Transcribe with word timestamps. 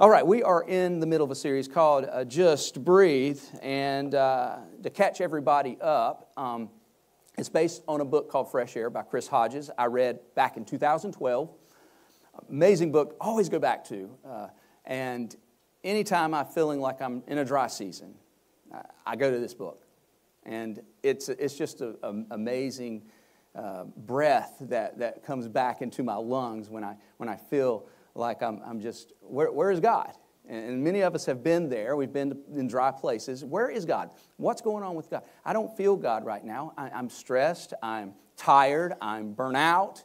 All 0.00 0.08
right, 0.08 0.26
we 0.26 0.42
are 0.42 0.62
in 0.62 0.98
the 0.98 1.04
middle 1.06 1.26
of 1.26 1.30
a 1.30 1.34
series 1.34 1.68
called 1.68 2.06
uh, 2.10 2.24
Just 2.24 2.82
Breathe. 2.82 3.38
And 3.60 4.14
uh, 4.14 4.56
to 4.82 4.88
catch 4.88 5.20
everybody 5.20 5.76
up, 5.78 6.32
um, 6.38 6.70
it's 7.36 7.50
based 7.50 7.82
on 7.86 8.00
a 8.00 8.04
book 8.06 8.30
called 8.30 8.50
Fresh 8.50 8.78
Air 8.78 8.88
by 8.88 9.02
Chris 9.02 9.28
Hodges. 9.28 9.70
I 9.76 9.88
read 9.88 10.20
back 10.34 10.56
in 10.56 10.64
2012. 10.64 11.50
Amazing 12.48 12.92
book, 12.92 13.14
always 13.20 13.50
go 13.50 13.58
back 13.58 13.84
to. 13.88 14.10
Uh, 14.26 14.46
and 14.86 15.36
anytime 15.84 16.32
I'm 16.32 16.46
feeling 16.46 16.80
like 16.80 17.02
I'm 17.02 17.22
in 17.26 17.36
a 17.36 17.44
dry 17.44 17.66
season, 17.66 18.14
I, 18.72 18.80
I 19.04 19.16
go 19.16 19.30
to 19.30 19.38
this 19.38 19.52
book. 19.52 19.82
And 20.44 20.80
it's, 21.02 21.28
it's 21.28 21.58
just 21.58 21.82
an 21.82 22.26
amazing 22.30 23.02
uh, 23.54 23.84
breath 23.84 24.56
that, 24.62 24.98
that 25.00 25.22
comes 25.24 25.46
back 25.46 25.82
into 25.82 26.02
my 26.02 26.16
lungs 26.16 26.70
when 26.70 26.84
I, 26.84 26.96
when 27.18 27.28
I 27.28 27.36
feel 27.36 27.86
like 28.14 28.42
I'm, 28.42 28.60
I'm 28.64 28.80
just, 28.80 29.12
where, 29.20 29.50
where 29.52 29.70
is 29.70 29.80
God? 29.80 30.12
And 30.48 30.82
many 30.82 31.02
of 31.02 31.14
us 31.14 31.26
have 31.26 31.44
been 31.44 31.68
there. 31.68 31.94
We've 31.94 32.12
been 32.12 32.36
in 32.52 32.66
dry 32.66 32.90
places. 32.90 33.44
Where 33.44 33.68
is 33.70 33.84
God? 33.84 34.10
What's 34.36 34.60
going 34.60 34.82
on 34.82 34.96
with 34.96 35.08
God? 35.08 35.22
I 35.44 35.52
don't 35.52 35.74
feel 35.76 35.96
God 35.96 36.24
right 36.24 36.44
now. 36.44 36.72
I, 36.76 36.98
am 36.98 37.08
stressed. 37.08 37.72
I'm 37.82 38.14
tired. 38.36 38.94
I'm 39.00 39.32
burnt 39.32 39.56
out. 39.56 40.02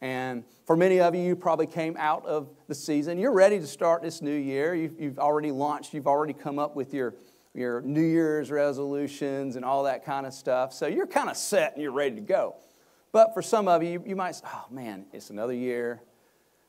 And 0.00 0.44
for 0.66 0.76
many 0.76 1.00
of 1.00 1.14
you, 1.14 1.22
you 1.22 1.36
probably 1.36 1.66
came 1.66 1.96
out 1.96 2.26
of 2.26 2.50
the 2.66 2.74
season. 2.74 3.18
You're 3.18 3.32
ready 3.32 3.60
to 3.60 3.66
start 3.66 4.02
this 4.02 4.20
new 4.20 4.36
year. 4.36 4.74
You've, 4.74 5.00
you've 5.00 5.18
already 5.18 5.52
launched. 5.52 5.94
You've 5.94 6.08
already 6.08 6.32
come 6.32 6.58
up 6.58 6.74
with 6.74 6.92
your, 6.92 7.14
your 7.54 7.80
New 7.80 8.02
Year's 8.02 8.50
resolutions 8.50 9.54
and 9.54 9.64
all 9.64 9.84
that 9.84 10.04
kind 10.04 10.26
of 10.26 10.34
stuff. 10.34 10.72
So 10.72 10.88
you're 10.88 11.06
kind 11.06 11.30
of 11.30 11.36
set 11.36 11.74
and 11.74 11.82
you're 11.82 11.92
ready 11.92 12.16
to 12.16 12.20
go. 12.20 12.56
But 13.12 13.32
for 13.32 13.42
some 13.42 13.68
of 13.68 13.82
you, 13.84 14.02
you 14.04 14.16
might 14.16 14.34
say, 14.34 14.44
oh 14.46 14.64
man, 14.70 15.06
it's 15.12 15.30
another 15.30 15.54
year. 15.54 16.02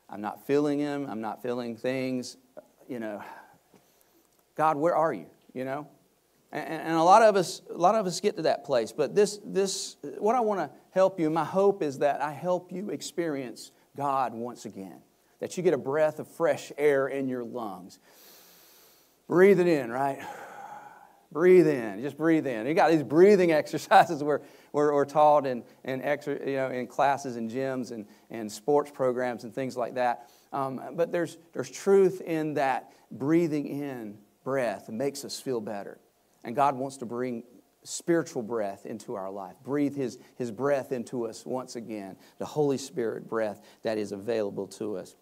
I'm 0.08 0.20
not 0.20 0.46
feeling 0.46 0.78
Him. 0.78 1.06
I'm 1.08 1.20
not 1.20 1.42
feeling 1.42 1.76
things. 1.76 2.36
You 2.88 3.00
know, 3.00 3.22
God, 4.56 4.76
where 4.76 4.94
are 4.94 5.12
you? 5.12 5.26
You 5.52 5.64
know, 5.64 5.88
and, 6.52 6.82
and 6.82 6.96
a 6.96 7.02
lot 7.02 7.22
of 7.22 7.36
us, 7.36 7.62
a 7.70 7.76
lot 7.76 7.94
of 7.94 8.06
us 8.06 8.20
get 8.20 8.36
to 8.36 8.42
that 8.42 8.64
place. 8.64 8.92
But 8.92 9.14
this, 9.14 9.40
this, 9.44 9.96
what 10.18 10.34
I 10.34 10.40
want 10.40 10.60
to 10.60 10.70
help 10.96 11.20
you. 11.20 11.28
My 11.28 11.44
hope 11.44 11.82
is 11.82 11.98
that 11.98 12.22
I 12.22 12.32
help 12.32 12.72
you 12.72 12.88
experience 12.88 13.70
God 13.96 14.32
once 14.32 14.64
again. 14.64 15.00
That 15.40 15.56
you 15.56 15.62
get 15.62 15.74
a 15.74 15.78
breath 15.78 16.18
of 16.18 16.26
fresh 16.26 16.72
air 16.78 17.08
in 17.08 17.28
your 17.28 17.44
lungs. 17.44 17.98
Breathe 19.28 19.60
it 19.60 19.66
in, 19.66 19.90
right? 19.90 20.20
Breathe 21.32 21.66
in. 21.66 22.00
Just 22.00 22.16
breathe 22.16 22.46
in. 22.46 22.66
You 22.66 22.72
got 22.72 22.90
these 22.90 23.02
breathing 23.02 23.52
exercises 23.60 24.22
where 24.22 24.40
we're, 24.84 25.04
taught 25.06 25.46
in, 25.46 25.64
in, 25.84 26.02
extra, 26.02 26.38
you 26.46 26.56
know, 26.56 26.68
in 26.68 26.86
classes 26.86 27.36
and 27.36 27.50
gyms 27.50 27.92
and, 27.92 28.06
and 28.30 28.50
sports 28.50 28.90
programs 28.90 29.44
and 29.44 29.54
things 29.54 29.76
like 29.76 29.94
that. 29.94 30.28
Um, 30.52 30.80
but 30.92 31.10
there's, 31.10 31.38
there's 31.52 31.70
truth 31.70 32.20
in 32.20 32.54
that 32.54 32.92
breathing 33.10 33.66
in 33.66 34.18
breath 34.44 34.90
makes 34.90 35.24
us 35.24 35.40
feel 35.40 35.60
better. 35.60 35.98
And 36.44 36.54
God 36.54 36.76
wants 36.76 36.98
to 36.98 37.06
bring 37.06 37.44
spiritual 37.84 38.42
breath 38.42 38.84
into 38.84 39.14
our 39.14 39.30
life. 39.30 39.54
Breathe 39.64 39.96
his, 39.96 40.18
his 40.36 40.50
breath 40.50 40.92
into 40.92 41.26
us 41.26 41.46
once 41.46 41.76
again, 41.76 42.16
the 42.38 42.44
Holy 42.44 42.78
Spirit 42.78 43.28
breath 43.28 43.60
that 43.82 43.96
is 43.96 44.12
available 44.12 44.66
to 44.66 44.98
us. 44.98 45.16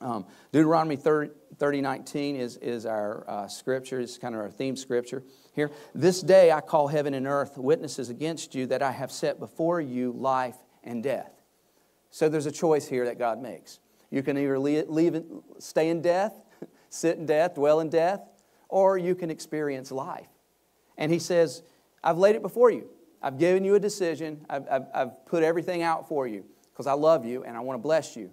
Um, 0.00 0.26
Deuteronomy 0.52 0.96
30, 0.96 1.32
30, 1.58 1.80
19 1.80 2.36
is, 2.36 2.56
is 2.58 2.86
our 2.86 3.28
uh, 3.28 3.48
scripture, 3.48 4.00
it's 4.00 4.18
kind 4.18 4.34
of 4.34 4.40
our 4.40 4.50
theme 4.50 4.76
scripture 4.76 5.22
here. 5.56 5.72
This 5.94 6.20
day 6.20 6.52
I 6.52 6.60
call 6.60 6.86
heaven 6.86 7.14
and 7.14 7.26
earth 7.26 7.56
witnesses 7.56 8.10
against 8.10 8.54
you 8.54 8.66
that 8.66 8.82
I 8.82 8.92
have 8.92 9.10
set 9.10 9.40
before 9.40 9.80
you 9.80 10.12
life 10.12 10.54
and 10.84 11.02
death. 11.02 11.32
So 12.10 12.28
there's 12.28 12.46
a 12.46 12.52
choice 12.52 12.86
here 12.86 13.06
that 13.06 13.18
God 13.18 13.42
makes. 13.42 13.80
You 14.10 14.22
can 14.22 14.38
either 14.38 14.58
leave, 14.58 15.24
stay 15.58 15.88
in 15.88 16.02
death, 16.02 16.34
sit 16.90 17.16
in 17.16 17.26
death, 17.26 17.54
dwell 17.54 17.80
in 17.80 17.88
death, 17.88 18.20
or 18.68 18.98
you 18.98 19.14
can 19.14 19.30
experience 19.30 19.90
life. 19.90 20.28
And 20.98 21.10
He 21.10 21.18
says, 21.18 21.62
I've 22.04 22.18
laid 22.18 22.36
it 22.36 22.42
before 22.42 22.70
you. 22.70 22.88
I've 23.22 23.38
given 23.38 23.64
you 23.64 23.74
a 23.74 23.80
decision. 23.80 24.44
I've, 24.48 24.66
I've, 24.70 24.86
I've 24.94 25.26
put 25.26 25.42
everything 25.42 25.82
out 25.82 26.06
for 26.06 26.28
you 26.28 26.44
because 26.70 26.86
I 26.86 26.92
love 26.92 27.24
you 27.24 27.44
and 27.44 27.56
I 27.56 27.60
want 27.60 27.78
to 27.78 27.82
bless 27.82 28.14
you. 28.14 28.30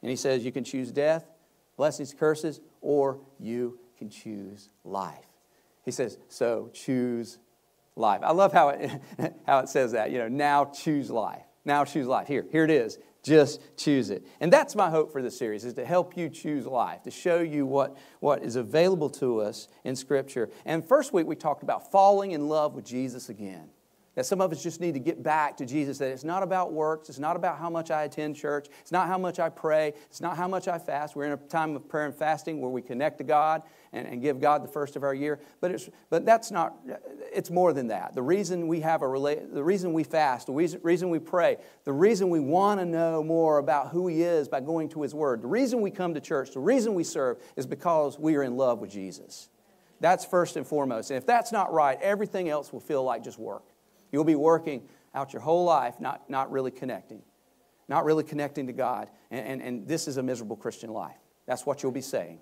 And 0.00 0.10
He 0.10 0.16
says, 0.16 0.44
you 0.44 0.50
can 0.50 0.64
choose 0.64 0.90
death, 0.90 1.26
blessings, 1.76 2.14
curses, 2.14 2.60
or 2.80 3.20
you 3.38 3.78
can 3.98 4.08
choose 4.08 4.70
life. 4.82 5.33
He 5.84 5.90
says, 5.90 6.18
so 6.28 6.70
choose 6.72 7.38
life. 7.96 8.20
I 8.22 8.32
love 8.32 8.52
how 8.52 8.70
it, 8.70 8.90
how 9.46 9.60
it 9.60 9.68
says 9.68 9.92
that. 9.92 10.10
You 10.10 10.18
know, 10.18 10.28
now 10.28 10.66
choose 10.66 11.10
life. 11.10 11.42
Now 11.64 11.84
choose 11.84 12.06
life. 12.06 12.26
Here, 12.26 12.46
here 12.50 12.64
it 12.64 12.70
is. 12.70 12.98
Just 13.22 13.60
choose 13.76 14.10
it. 14.10 14.26
And 14.40 14.52
that's 14.52 14.76
my 14.76 14.90
hope 14.90 15.10
for 15.10 15.22
this 15.22 15.38
series, 15.38 15.64
is 15.64 15.74
to 15.74 15.84
help 15.84 16.14
you 16.16 16.28
choose 16.28 16.66
life, 16.66 17.02
to 17.04 17.10
show 17.10 17.40
you 17.40 17.64
what, 17.64 17.96
what 18.20 18.42
is 18.42 18.56
available 18.56 19.08
to 19.10 19.40
us 19.40 19.68
in 19.82 19.96
Scripture. 19.96 20.50
And 20.66 20.84
first 20.84 21.14
week 21.14 21.26
we 21.26 21.34
talked 21.34 21.62
about 21.62 21.90
falling 21.90 22.32
in 22.32 22.48
love 22.48 22.74
with 22.74 22.84
Jesus 22.84 23.30
again. 23.30 23.70
That 24.14 24.24
some 24.26 24.40
of 24.40 24.52
us 24.52 24.62
just 24.62 24.80
need 24.80 24.94
to 24.94 25.00
get 25.00 25.24
back 25.24 25.56
to 25.56 25.66
Jesus. 25.66 25.98
That 25.98 26.10
it's 26.10 26.22
not 26.22 26.44
about 26.44 26.72
works. 26.72 27.08
It's 27.08 27.18
not 27.18 27.34
about 27.34 27.58
how 27.58 27.68
much 27.68 27.90
I 27.90 28.04
attend 28.04 28.36
church. 28.36 28.68
It's 28.80 28.92
not 28.92 29.08
how 29.08 29.18
much 29.18 29.40
I 29.40 29.48
pray. 29.48 29.92
It's 30.06 30.20
not 30.20 30.36
how 30.36 30.46
much 30.46 30.68
I 30.68 30.78
fast. 30.78 31.16
We're 31.16 31.24
in 31.24 31.32
a 31.32 31.36
time 31.36 31.74
of 31.74 31.88
prayer 31.88 32.06
and 32.06 32.14
fasting 32.14 32.60
where 32.60 32.70
we 32.70 32.80
connect 32.80 33.18
to 33.18 33.24
God 33.24 33.62
and, 33.92 34.06
and 34.06 34.22
give 34.22 34.40
God 34.40 34.62
the 34.62 34.68
first 34.68 34.94
of 34.94 35.02
our 35.02 35.14
year. 35.14 35.40
But, 35.60 35.72
it's, 35.72 35.90
but 36.10 36.24
that's 36.24 36.52
not, 36.52 36.76
it's 37.32 37.50
more 37.50 37.72
than 37.72 37.88
that. 37.88 38.14
The 38.14 38.22
reason 38.22 38.68
we 38.68 38.80
have 38.80 39.02
a 39.02 39.06
rela- 39.06 39.52
the 39.52 39.64
reason 39.64 39.92
we 39.92 40.04
fast, 40.04 40.46
the 40.46 40.52
reason, 40.52 40.78
reason 40.84 41.10
we 41.10 41.18
pray, 41.18 41.56
the 41.82 41.92
reason 41.92 42.30
we 42.30 42.38
want 42.38 42.78
to 42.78 42.86
know 42.86 43.24
more 43.24 43.58
about 43.58 43.88
who 43.88 44.06
He 44.06 44.22
is 44.22 44.46
by 44.46 44.60
going 44.60 44.90
to 44.90 45.02
His 45.02 45.12
Word, 45.12 45.42
the 45.42 45.48
reason 45.48 45.80
we 45.80 45.90
come 45.90 46.14
to 46.14 46.20
church, 46.20 46.52
the 46.52 46.60
reason 46.60 46.94
we 46.94 47.02
serve 47.02 47.38
is 47.56 47.66
because 47.66 48.16
we 48.16 48.36
are 48.36 48.44
in 48.44 48.56
love 48.56 48.78
with 48.78 48.90
Jesus. 48.90 49.48
That's 49.98 50.24
first 50.24 50.56
and 50.56 50.64
foremost. 50.64 51.10
And 51.10 51.16
if 51.16 51.26
that's 51.26 51.50
not 51.50 51.72
right, 51.72 51.98
everything 52.00 52.48
else 52.48 52.72
will 52.72 52.80
feel 52.80 53.02
like 53.02 53.24
just 53.24 53.38
work. 53.38 53.64
You'll 54.14 54.22
be 54.22 54.36
working 54.36 54.88
out 55.12 55.32
your 55.32 55.42
whole 55.42 55.64
life, 55.64 55.98
not, 55.98 56.30
not 56.30 56.52
really 56.52 56.70
connecting, 56.70 57.20
not 57.88 58.04
really 58.04 58.22
connecting 58.22 58.68
to 58.68 58.72
God. 58.72 59.10
And, 59.32 59.44
and, 59.44 59.62
and 59.62 59.88
this 59.88 60.06
is 60.06 60.18
a 60.18 60.22
miserable 60.22 60.54
Christian 60.54 60.90
life. 60.90 61.16
That's 61.46 61.66
what 61.66 61.82
you'll 61.82 61.90
be 61.90 62.00
saying. 62.00 62.38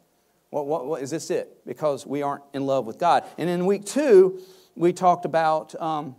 What, 0.50 0.66
what, 0.66 0.84
what, 0.84 1.00
is 1.00 1.08
this 1.08 1.30
it? 1.30 1.64
Because 1.64 2.06
we 2.06 2.20
aren't 2.20 2.42
in 2.52 2.66
love 2.66 2.84
with 2.84 2.98
God. 2.98 3.24
And 3.38 3.48
in 3.48 3.64
week 3.64 3.86
two, 3.86 4.42
we 4.74 4.92
talked 4.92 5.24
about 5.24 5.74
um, 5.80 6.14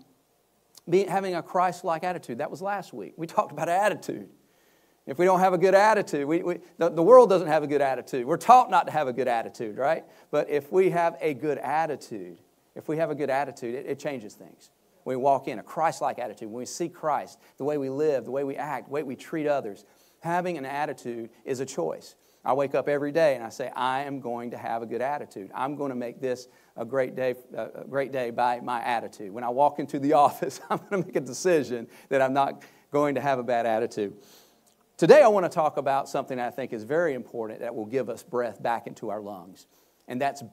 being, 0.90 1.08
having 1.08 1.36
a 1.36 1.44
Christ 1.44 1.84
like 1.84 2.03
attitude. 2.03 2.40
That 2.40 2.50
was 2.50 2.59
last 2.59 2.92
week. 2.92 3.13
We 3.16 3.28
talked 3.28 3.52
about 3.52 3.69
attitude. 3.69 4.30
If 5.06 5.19
we 5.19 5.25
don't 5.25 5.40
have 5.40 5.53
a 5.53 5.59
good 5.59 5.75
attitude, 5.75 6.25
we, 6.28 6.42
we, 6.42 6.58
the, 6.80 6.90
the 6.90 7.03
world 7.03 7.30
doesn't 7.30 7.47
have 7.47 7.62
a 7.62 7.68
good 7.68 7.81
attitude. 7.81 8.25
We're 8.25 8.38
taught 8.38 8.72
not 8.72 8.88
to 8.88 8.92
have 8.92 9.08
a 9.08 9.13
good 9.13 9.28
attitude, 9.28 9.78
right? 9.78 10.03
But 10.31 10.50
if 10.50 10.72
we 10.72 10.90
have 10.90 11.16
a 11.22 11.36
good 11.36 11.59
attitude, 11.59 12.40
if 12.74 12.88
we 12.88 12.97
have 12.97 13.12
a 13.12 13.16
good 13.16 13.30
attitude, 13.30 13.75
it, 13.75 13.86
it 13.86 14.00
changes 14.00 14.34
things. 14.34 14.72
When 15.03 15.18
we 15.18 15.24
walk 15.24 15.47
in, 15.47 15.59
a 15.59 15.64
Christ 15.64 16.02
like 16.02 16.19
attitude, 16.19 16.50
when 16.50 16.59
we 16.59 16.66
see 16.66 16.90
Christ, 16.90 17.40
the 17.58 17.64
way 17.64 17.78
we 17.78 17.90
live, 17.90 18.25
the 18.25 18.31
way 18.31 18.44
we 18.44 18.56
act, 18.56 18.88
the 18.88 18.94
way 18.94 19.03
we 19.03 19.16
treat 19.16 19.47
others, 19.47 19.86
having 20.22 20.58
an 20.58 20.66
attitude 20.66 21.30
is 21.46 21.59
a 21.59 21.66
choice. 21.66 22.16
I 22.46 22.53
wake 22.53 22.75
up 22.75 22.90
every 22.90 23.12
day 23.12 23.36
and 23.36 23.44
I 23.44 23.50
say, 23.50 23.72
I 23.74 24.03
am 24.03 24.19
going 24.19 24.52
to 24.52 24.58
have 24.58 24.81
a 24.81 24.86
good 24.86 25.02
attitude. 25.02 25.50
I'm 25.56 25.75
going 25.75 25.90
to 25.90 25.96
make 25.96 26.19
this 26.19 26.47
a 26.75 26.84
great 26.84 27.16
day, 27.16 27.36
a 27.56 27.86
great 27.90 28.12
day 28.12 28.31
by 28.31 28.59
my 28.59 28.81
attitude. 28.81 29.31
When 29.31 29.44
I 29.44 29.50
walk 29.50 29.80
into 29.80 30.00
the 30.00 30.13
office, 30.25 30.59
I'm 30.69 30.80
going 30.90 31.02
to 31.02 31.08
make 31.08 31.16
a 31.16 31.22
decision 31.22 31.88
that 32.09 32.22
I'm 32.22 32.34
not 32.34 32.63
going 32.92 33.16
to 33.16 33.22
have 33.22 33.40
a 33.40 33.44
bad 33.44 33.66
attitude. 33.66 34.13
Today, 34.96 35.24
I 35.24 35.28
want 35.28 35.46
to 35.46 35.50
talk 35.50 35.78
about 35.78 36.08
something 36.08 36.40
I 36.40 36.52
think 36.52 36.72
is 36.72 36.84
very 36.84 37.13
important 37.13 37.62
that 37.62 37.74
will 37.74 37.86
give 37.86 38.09
us 38.09 38.22
breath 38.24 38.62
back 38.62 38.88
into 38.88 39.09
our 39.09 39.22
lungs, 39.22 39.66
and 40.08 40.22
that's 40.22 40.44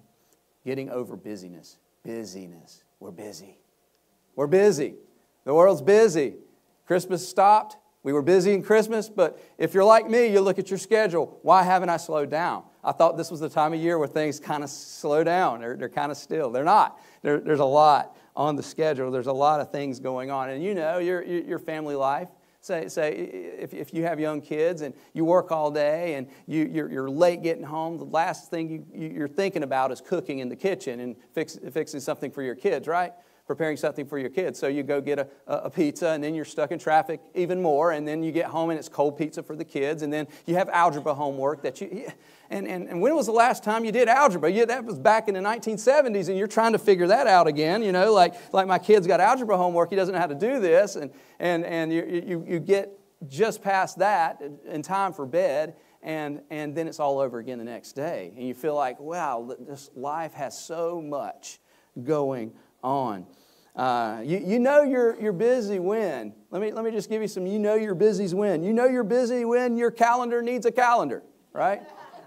getting 0.65 0.89
over 0.89 1.15
busyness. 1.17 1.79
Busyness. 2.05 2.83
We're 3.01 3.11
busy. 3.11 3.60
We're 4.41 4.47
busy. 4.47 4.95
The 5.45 5.53
world's 5.53 5.83
busy. 5.83 6.33
Christmas 6.87 7.29
stopped. 7.29 7.77
We 8.03 8.15
were 8.15 8.23
busy 8.23 8.55
in 8.55 8.63
Christmas, 8.63 9.11
but 9.11 9.39
if 9.59 9.75
you're 9.75 9.85
like 9.85 10.09
me, 10.09 10.29
you 10.29 10.41
look 10.41 10.59
at 10.59 10.71
your 10.71 10.79
schedule. 10.79 11.39
Why 11.43 11.63
haven't 11.63 11.91
I 11.91 11.99
slowed 11.99 12.31
down? 12.31 12.63
I 12.83 12.93
thought 12.93 13.19
this 13.19 13.31
was 13.31 13.41
the 13.41 13.51
time 13.51 13.75
of 13.75 13.81
year 13.81 13.99
where 13.99 14.09
things 14.09 14.41
kind 14.41 14.65
of 14.65 14.71
slow 14.71 15.23
down. 15.25 15.61
They're, 15.61 15.77
they're 15.77 15.91
kind 15.91 16.11
of 16.11 16.17
still. 16.17 16.51
They're 16.51 16.65
not. 16.65 16.99
There, 17.21 17.39
there's 17.39 17.61
a 17.61 17.67
lot 17.67 18.17
on 18.35 18.57
the 18.57 18.63
schedule. 18.63 19.11
There's 19.11 19.27
a 19.27 19.33
lot 19.33 19.61
of 19.61 19.71
things 19.71 20.01
going 20.01 20.31
on. 20.31 20.49
And 20.49 20.65
you 20.65 20.75
know, 20.75 20.97
your, 21.01 21.23
your 21.23 21.59
family 21.59 21.95
life, 21.95 22.29
say, 22.63 22.89
say 22.89 23.13
if, 23.13 23.75
if 23.75 23.93
you 23.93 24.05
have 24.05 24.19
young 24.19 24.41
kids 24.41 24.81
and 24.81 24.95
you 25.13 25.27
work 25.27 25.53
all 25.53 25.71
day 25.71 26.15
and 26.15 26.27
you, 26.47 26.67
you're, 26.73 26.91
you're 26.91 27.11
late 27.11 27.43
getting 27.43 27.65
home, 27.65 27.99
the 27.99 28.05
last 28.05 28.49
thing 28.49 28.87
you, 28.95 29.07
you're 29.07 29.29
thinking 29.29 29.65
about 29.65 29.93
is 29.93 30.01
cooking 30.01 30.39
in 30.39 30.49
the 30.49 30.57
kitchen 30.57 31.01
and 31.01 31.17
fix, 31.35 31.59
fixing 31.73 32.01
something 32.01 32.31
for 32.31 32.43
your 32.43 32.55
kids, 32.55 32.89
right? 32.89 33.13
Preparing 33.51 33.77
something 33.77 34.07
for 34.07 34.17
your 34.17 34.31
kids. 34.31 34.61
So 34.61 34.69
you 34.69 34.85
go 34.85 35.01
get 35.01 35.19
a, 35.19 35.27
a 35.49 35.69
pizza, 35.69 36.11
and 36.11 36.23
then 36.23 36.37
you're 36.37 36.45
stuck 36.45 36.71
in 36.71 36.79
traffic 36.79 37.21
even 37.35 37.61
more, 37.61 37.91
and 37.91 38.07
then 38.07 38.23
you 38.23 38.31
get 38.31 38.47
home 38.47 38.71
and 38.71 38.79
it's 38.79 38.89
cold 38.89 39.19
pizza 39.19 39.43
for 39.43 39.57
the 39.57 39.65
kids, 39.65 40.03
and 40.03 40.13
then 40.13 40.29
you 40.47 40.55
have 40.55 40.69
algebra 40.69 41.15
homework 41.15 41.61
that 41.65 41.81
you. 41.81 42.07
And, 42.49 42.65
and, 42.69 42.89
and 42.89 43.01
when 43.01 43.13
was 43.17 43.27
the 43.27 43.33
last 43.33 43.65
time 43.65 43.85
you 43.85 43.91
did 43.91 44.09
algebra? 44.09 44.53
Yeah, 44.53 44.67
that 44.67 44.85
was 44.85 45.01
back 45.01 45.27
in 45.27 45.35
the 45.35 45.41
1970s, 45.41 46.29
and 46.29 46.39
you're 46.39 46.47
trying 46.47 46.71
to 46.75 46.79
figure 46.79 47.09
that 47.09 47.27
out 47.27 47.49
again. 47.49 47.83
You 47.83 47.91
know, 47.91 48.13
like, 48.13 48.35
like 48.53 48.69
my 48.69 48.79
kid's 48.79 49.09
got 49.09 49.19
algebra 49.19 49.57
homework, 49.57 49.91
he 49.91 49.97
doesn't 49.97 50.15
know 50.15 50.21
how 50.21 50.29
to 50.29 50.35
do 50.37 50.61
this, 50.61 50.95
and, 50.95 51.11
and, 51.41 51.65
and 51.65 51.93
you, 51.93 52.23
you, 52.25 52.45
you 52.47 52.61
get 52.61 52.97
just 53.27 53.63
past 53.63 53.99
that 53.99 54.41
in 54.65 54.83
time 54.83 55.13
for 55.13 55.27
bed, 55.27 55.75
and, 56.03 56.41
and 56.51 56.73
then 56.73 56.87
it's 56.87 57.01
all 57.01 57.19
over 57.19 57.41
again 57.41 57.59
the 57.59 57.65
next 57.65 57.95
day. 57.95 58.33
And 58.37 58.47
you 58.47 58.55
feel 58.55 58.77
like, 58.77 59.01
wow, 59.01 59.57
this 59.59 59.91
life 59.97 60.35
has 60.35 60.57
so 60.57 61.03
much 61.03 61.59
going 62.05 62.53
on. 62.83 63.27
Uh, 63.77 64.21
you, 64.25 64.39
you 64.39 64.59
know 64.59 64.83
you're, 64.83 65.21
you're 65.21 65.33
busy 65.33 65.79
when, 65.79 66.35
let 66.51 66.61
me, 66.61 66.73
let 66.73 66.85
me 66.85 66.91
just 66.91 67.09
give 67.09 67.23
you 67.23 67.29
some, 67.29 67.47
you 67.47 67.59
know 67.59 67.75
you're 67.75 67.95
busy 67.95 68.33
when. 68.35 68.65
You 68.65 68.73
know 68.73 68.87
you're 68.87 69.05
busy 69.05 69.45
when 69.45 69.77
your 69.77 69.91
calendar 69.91 70.43
needs 70.43 70.67
a 70.67 70.73
calendar, 70.73 71.23
right? 71.53 71.83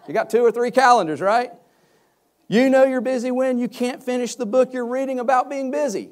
You 0.07 0.13
got 0.13 0.29
two 0.29 0.43
or 0.43 0.51
three 0.51 0.71
calendars, 0.71 1.21
right? 1.21 1.51
You 2.47 2.69
know 2.69 2.83
you're 2.83 3.01
busy 3.01 3.31
when 3.31 3.57
you 3.57 3.67
can't 3.67 4.01
finish 4.03 4.35
the 4.35 4.45
book 4.45 4.73
you're 4.73 4.85
reading 4.85 5.19
about 5.19 5.49
being 5.49 5.71
busy. 5.71 6.11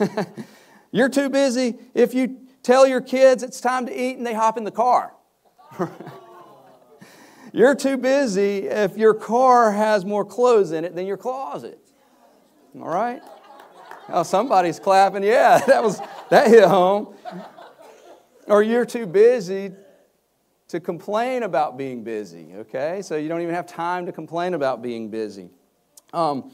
you're 0.92 1.08
too 1.08 1.28
busy 1.28 1.76
if 1.94 2.14
you 2.14 2.38
tell 2.62 2.86
your 2.86 3.00
kids 3.00 3.42
it's 3.42 3.60
time 3.60 3.86
to 3.86 3.92
eat 3.92 4.16
and 4.16 4.26
they 4.26 4.34
hop 4.34 4.56
in 4.58 4.64
the 4.64 4.70
car. 4.70 5.14
you're 7.52 7.74
too 7.74 7.96
busy 7.96 8.68
if 8.68 8.96
your 8.96 9.14
car 9.14 9.72
has 9.72 10.04
more 10.04 10.24
clothes 10.24 10.72
in 10.72 10.84
it 10.84 10.94
than 10.94 11.06
your 11.06 11.16
closet. 11.16 11.78
All 12.74 12.88
right? 12.88 13.22
Oh, 14.08 14.22
somebody's 14.22 14.78
clapping. 14.78 15.22
Yeah, 15.22 15.58
that 15.66 15.82
was 15.82 16.00
that 16.30 16.48
hit 16.48 16.64
home. 16.64 17.14
Or 18.46 18.62
you're 18.62 18.86
too 18.86 19.06
busy 19.06 19.72
to 20.68 20.80
complain 20.80 21.42
about 21.42 21.76
being 21.76 22.02
busy, 22.02 22.52
okay? 22.54 23.02
So 23.02 23.16
you 23.16 23.28
don't 23.28 23.40
even 23.40 23.54
have 23.54 23.66
time 23.66 24.06
to 24.06 24.12
complain 24.12 24.54
about 24.54 24.82
being 24.82 25.10
busy. 25.10 25.50
Um, 26.12 26.52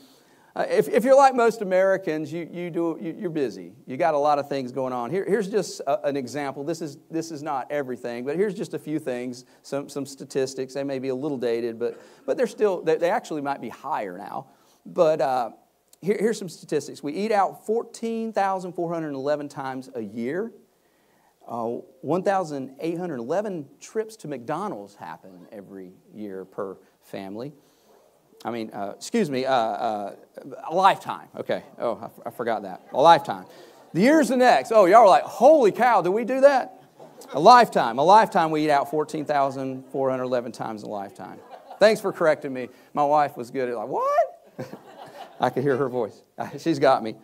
uh, 0.55 0.67
if, 0.69 0.87
if 0.89 1.03
you're 1.03 1.17
like 1.17 1.35
most 1.35 1.63
Americans, 1.63 2.31
you, 2.31 2.47
you 2.53 2.69
do, 2.69 2.99
you, 3.01 3.27
are 3.27 3.31
busy. 3.31 3.73
You 3.87 3.97
got 3.97 4.13
a 4.13 4.19
lot 4.19 4.39
of 4.39 4.51
things 4.51 4.71
going 4.71 4.93
on. 4.93 5.11
Here, 5.11 5.25
here's 5.27 5.49
just 5.49 5.81
a, 5.81 6.07
an 6.07 6.15
example. 6.15 6.63
This 6.63 6.83
is, 6.83 6.99
this 7.11 7.31
is 7.31 7.43
not 7.43 7.71
everything, 7.73 8.25
but 8.27 8.37
here's 8.37 8.53
just 8.53 8.75
a 8.75 8.79
few 8.79 8.99
things, 8.99 9.47
some, 9.63 9.89
some 9.89 10.05
statistics. 10.05 10.75
They 10.75 10.85
may 10.85 10.99
be 10.99 11.09
a 11.09 11.15
little 11.15 11.39
dated, 11.39 11.79
but, 11.79 12.03
but 12.27 12.37
they're 12.37 12.47
still, 12.47 12.83
they, 12.83 12.97
they 12.97 13.09
actually 13.09 13.41
might 13.41 13.63
be 13.63 13.71
higher 13.71 14.19
now. 14.19 14.49
But 14.85 15.23
uh, 15.23 15.51
here, 16.03 16.17
here's 16.19 16.39
some 16.39 16.49
statistics. 16.49 17.03
We 17.03 17.13
eat 17.13 17.33
out 17.33 17.65
14,411 17.65 19.49
times 19.49 19.89
a 19.95 20.01
year. 20.01 20.53
Uh, 21.47 21.79
1,811 22.03 23.69
trips 23.81 24.17
to 24.17 24.29
McDonald's 24.29 24.95
happen 24.95 25.47
every 25.51 25.93
year 26.13 26.45
per 26.45 26.77
family. 27.03 27.53
I 28.45 28.51
mean, 28.51 28.71
uh, 28.73 28.95
excuse 28.97 29.31
me, 29.31 29.45
uh, 29.45 29.55
uh, 29.55 30.15
a 30.69 30.75
lifetime. 30.75 31.29
Okay. 31.37 31.63
Oh, 31.79 32.11
I, 32.27 32.31
forgot 32.31 32.63
that. 32.63 32.83
A 32.93 33.01
lifetime. 33.01 33.47
The 33.93 34.01
year's 34.01 34.29
the 34.29 34.37
next. 34.37 34.73
Oh, 34.73 34.87
y'all 34.87 35.03
are 35.03 35.09
like, 35.09 35.23
holy 35.23 35.71
cow, 35.71 36.03
do 36.03 36.11
we 36.11 36.25
do 36.25 36.41
that? 36.41 36.83
A 37.35 37.41
lifetime. 37.41 37.99
A 37.99 38.03
lifetime, 38.03 38.51
we 38.51 38.65
eat 38.65 38.71
out 38.71 38.91
14,411 38.91 40.53
times 40.53 40.83
a 40.83 40.89
lifetime. 40.89 41.39
Thanks 41.79 42.01
for 42.01 42.13
correcting 42.13 42.53
me. 42.53 42.69
My 42.95 43.05
wife 43.05 43.37
was 43.37 43.51
good 43.53 43.69
at 43.69 43.77
like, 43.77 43.89
what? 43.89 44.49
I 45.43 45.51
could 45.51 45.65
hear 45.65 45.77
her 45.77 45.89
voice. 45.89 46.23
She's 46.59 46.79
got 46.79 47.03
me. 47.03 47.17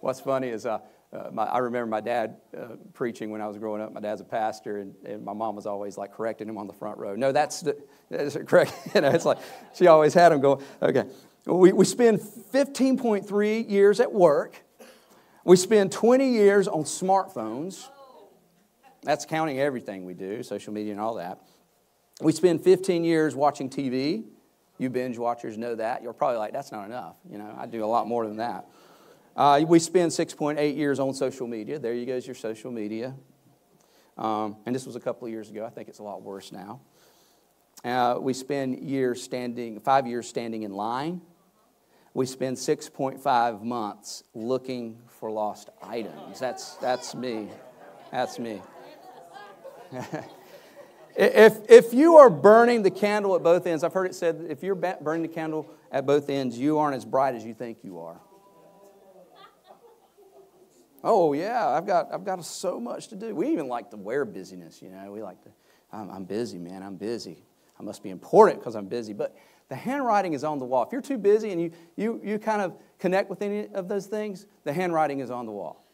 What's 0.00 0.20
funny 0.20 0.48
is 0.48 0.64
uh, 0.64 0.78
uh, 1.12 1.30
my, 1.32 1.42
I 1.42 1.58
remember 1.58 1.86
my 1.86 2.00
dad 2.00 2.36
uh, 2.56 2.76
preaching 2.94 3.30
when 3.30 3.40
I 3.40 3.48
was 3.48 3.58
growing 3.58 3.82
up. 3.82 3.92
My 3.92 4.00
dad's 4.00 4.20
a 4.20 4.24
pastor, 4.24 4.78
and, 4.78 4.94
and, 5.04 5.24
my 5.24 5.32
mom 5.32 5.56
was 5.56 5.66
always 5.66 5.98
like 5.98 6.12
correcting 6.12 6.48
him 6.48 6.56
on 6.56 6.68
the 6.68 6.72
front 6.72 6.98
row. 6.98 7.16
No, 7.16 7.32
that's, 7.32 7.60
the, 7.60 7.76
that's 8.08 8.36
correct. 8.46 8.72
you 8.94 9.00
know, 9.00 9.10
it's 9.10 9.24
like 9.24 9.38
she 9.74 9.88
always 9.88 10.14
had 10.14 10.30
him 10.30 10.40
going, 10.40 10.62
okay. 10.80 11.04
We, 11.44 11.72
we 11.72 11.84
spend 11.84 12.20
15.3 12.20 13.70
years 13.70 14.00
at 14.00 14.12
work. 14.12 14.62
We 15.44 15.56
spend 15.56 15.92
20 15.92 16.28
years 16.28 16.68
on 16.68 16.84
smartphones. 16.84 17.88
That's 19.02 19.24
counting 19.24 19.58
everything 19.60 20.04
we 20.04 20.14
do, 20.14 20.42
social 20.42 20.72
media 20.72 20.92
and 20.92 21.00
all 21.00 21.14
that. 21.14 21.40
We 22.20 22.32
spend 22.32 22.62
15 22.62 23.04
years 23.04 23.34
watching 23.34 23.70
TV. 23.70 24.24
You 24.78 24.90
binge 24.90 25.18
watchers 25.18 25.56
know 25.56 25.74
that. 25.74 26.02
You're 26.02 26.12
probably 26.12 26.38
like, 26.38 26.52
that's 26.52 26.72
not 26.72 26.86
enough. 26.86 27.16
You 27.30 27.38
know, 27.38 27.54
I 27.58 27.66
do 27.66 27.84
a 27.84 27.86
lot 27.86 28.06
more 28.06 28.26
than 28.26 28.36
that. 28.36 28.66
Uh, 29.34 29.62
we 29.66 29.78
spend 29.78 30.10
6.8 30.10 30.76
years 30.76 30.98
on 30.98 31.12
social 31.14 31.46
media. 31.46 31.78
There 31.78 31.94
you 31.94 32.06
go, 32.06 32.16
your 32.16 32.34
social 32.34 32.70
media. 32.70 33.14
Um, 34.16 34.56
and 34.64 34.74
this 34.74 34.86
was 34.86 34.96
a 34.96 35.00
couple 35.00 35.26
of 35.26 35.32
years 35.32 35.50
ago. 35.50 35.64
I 35.64 35.70
think 35.70 35.88
it's 35.88 35.98
a 35.98 36.02
lot 36.02 36.22
worse 36.22 36.52
now. 36.52 36.80
Uh, 37.84 38.18
we 38.18 38.32
spend 38.32 38.78
years 38.80 39.22
standing, 39.22 39.78
five 39.80 40.06
years 40.06 40.26
standing 40.28 40.62
in 40.62 40.72
line. 40.72 41.20
We 42.14 42.24
spend 42.24 42.56
6.5 42.56 43.62
months 43.62 44.24
looking 44.34 45.02
for 45.20 45.30
lost 45.30 45.68
items. 45.82 46.40
That's, 46.40 46.76
that's 46.76 47.14
me. 47.14 47.48
That's 48.10 48.38
me. 48.38 48.62
if, 51.16 51.58
if 51.68 51.94
you 51.94 52.16
are 52.16 52.28
burning 52.28 52.82
the 52.82 52.90
candle 52.90 53.34
at 53.36 53.42
both 53.42 53.66
ends, 53.66 53.82
I've 53.82 53.92
heard 53.92 54.06
it 54.06 54.14
said 54.14 54.46
if 54.48 54.62
you're 54.62 54.74
burning 54.74 55.22
the 55.22 55.28
candle 55.28 55.68
at 55.90 56.06
both 56.06 56.28
ends, 56.28 56.58
you 56.58 56.78
aren't 56.78 56.96
as 56.96 57.04
bright 57.04 57.34
as 57.34 57.44
you 57.44 57.54
think 57.54 57.78
you 57.82 57.98
are. 58.00 58.20
Oh, 61.02 61.32
yeah, 61.32 61.68
I've 61.68 61.86
got, 61.86 62.12
I've 62.12 62.24
got 62.24 62.44
so 62.44 62.80
much 62.80 63.08
to 63.08 63.16
do. 63.16 63.34
We 63.34 63.48
even 63.48 63.68
like 63.68 63.90
to 63.90 63.96
wear 63.96 64.24
busyness, 64.24 64.82
you 64.82 64.90
know. 64.90 65.12
We 65.12 65.22
like 65.22 65.40
to, 65.42 65.50
I'm, 65.92 66.10
I'm 66.10 66.24
busy, 66.24 66.58
man, 66.58 66.82
I'm 66.82 66.96
busy. 66.96 67.44
I 67.78 67.82
must 67.82 68.02
be 68.02 68.10
important 68.10 68.58
because 68.58 68.74
I'm 68.74 68.86
busy. 68.86 69.12
But 69.12 69.36
the 69.68 69.76
handwriting 69.76 70.32
is 70.32 70.42
on 70.42 70.58
the 70.58 70.64
wall. 70.64 70.82
If 70.84 70.92
you're 70.92 71.00
too 71.00 71.18
busy 71.18 71.52
and 71.52 71.60
you, 71.60 71.70
you, 71.96 72.20
you 72.24 72.38
kind 72.38 72.60
of 72.60 72.74
connect 72.98 73.30
with 73.30 73.42
any 73.42 73.68
of 73.68 73.88
those 73.88 74.06
things, 74.06 74.46
the 74.64 74.72
handwriting 74.72 75.20
is 75.20 75.30
on 75.30 75.46
the 75.46 75.52
wall. 75.52 75.85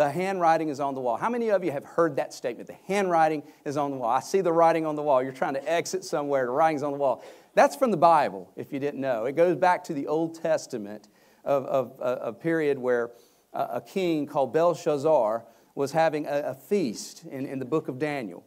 The 0.00 0.10
handwriting 0.10 0.70
is 0.70 0.80
on 0.80 0.94
the 0.94 1.00
wall. 1.02 1.18
How 1.18 1.28
many 1.28 1.50
of 1.50 1.62
you 1.62 1.72
have 1.72 1.84
heard 1.84 2.16
that 2.16 2.32
statement? 2.32 2.68
The 2.68 2.76
handwriting 2.86 3.42
is 3.66 3.76
on 3.76 3.90
the 3.90 3.98
wall. 3.98 4.08
I 4.08 4.20
see 4.20 4.40
the 4.40 4.50
writing 4.50 4.86
on 4.86 4.96
the 4.96 5.02
wall. 5.02 5.22
You're 5.22 5.30
trying 5.30 5.52
to 5.52 5.70
exit 5.70 6.04
somewhere, 6.04 6.46
the 6.46 6.52
writing's 6.52 6.82
on 6.82 6.92
the 6.92 6.98
wall. 6.98 7.22
That's 7.52 7.76
from 7.76 7.90
the 7.90 7.98
Bible, 7.98 8.50
if 8.56 8.72
you 8.72 8.80
didn't 8.80 9.02
know. 9.02 9.26
It 9.26 9.36
goes 9.36 9.56
back 9.56 9.84
to 9.84 9.92
the 9.92 10.06
Old 10.06 10.40
Testament 10.40 11.10
of, 11.44 11.66
of, 11.66 12.00
of 12.00 12.28
a 12.28 12.32
period 12.32 12.78
where 12.78 13.10
a 13.52 13.82
king 13.82 14.26
called 14.26 14.54
Belshazzar 14.54 15.44
was 15.74 15.92
having 15.92 16.24
a, 16.24 16.44
a 16.46 16.54
feast 16.54 17.26
in, 17.30 17.44
in 17.44 17.58
the 17.58 17.66
book 17.66 17.88
of 17.88 17.98
Daniel. 17.98 18.42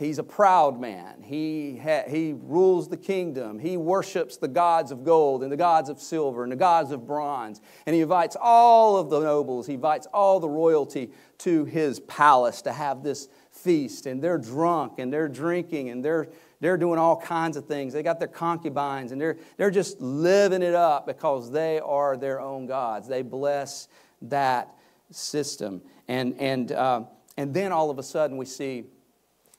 He's 0.00 0.18
a 0.18 0.22
proud 0.22 0.80
man. 0.80 1.20
He, 1.20 1.76
ha, 1.76 2.04
he 2.08 2.34
rules 2.34 2.88
the 2.88 2.96
kingdom. 2.96 3.58
He 3.58 3.76
worships 3.76 4.38
the 4.38 4.48
gods 4.48 4.92
of 4.92 5.04
gold 5.04 5.42
and 5.42 5.52
the 5.52 5.58
gods 5.58 5.90
of 5.90 6.00
silver 6.00 6.42
and 6.42 6.50
the 6.50 6.56
gods 6.56 6.90
of 6.90 7.06
bronze. 7.06 7.60
And 7.84 7.94
he 7.94 8.00
invites 8.00 8.34
all 8.40 8.96
of 8.96 9.10
the 9.10 9.20
nobles, 9.20 9.66
he 9.66 9.74
invites 9.74 10.06
all 10.06 10.40
the 10.40 10.48
royalty 10.48 11.10
to 11.40 11.66
his 11.66 12.00
palace 12.00 12.62
to 12.62 12.72
have 12.72 13.02
this 13.02 13.28
feast. 13.52 14.06
And 14.06 14.22
they're 14.22 14.38
drunk 14.38 14.98
and 14.98 15.12
they're 15.12 15.28
drinking 15.28 15.90
and 15.90 16.02
they're, 16.02 16.28
they're 16.60 16.78
doing 16.78 16.98
all 16.98 17.20
kinds 17.20 17.58
of 17.58 17.66
things. 17.66 17.92
They 17.92 18.02
got 18.02 18.18
their 18.18 18.28
concubines 18.28 19.12
and 19.12 19.20
they're, 19.20 19.36
they're 19.58 19.70
just 19.70 20.00
living 20.00 20.62
it 20.62 20.74
up 20.74 21.06
because 21.06 21.50
they 21.50 21.78
are 21.78 22.16
their 22.16 22.40
own 22.40 22.64
gods. 22.64 23.06
They 23.06 23.20
bless 23.20 23.88
that 24.22 24.74
system. 25.10 25.82
And, 26.08 26.40
and, 26.40 26.72
uh, 26.72 27.02
and 27.36 27.52
then 27.52 27.70
all 27.70 27.90
of 27.90 27.98
a 27.98 28.02
sudden 28.02 28.38
we 28.38 28.46
see 28.46 28.84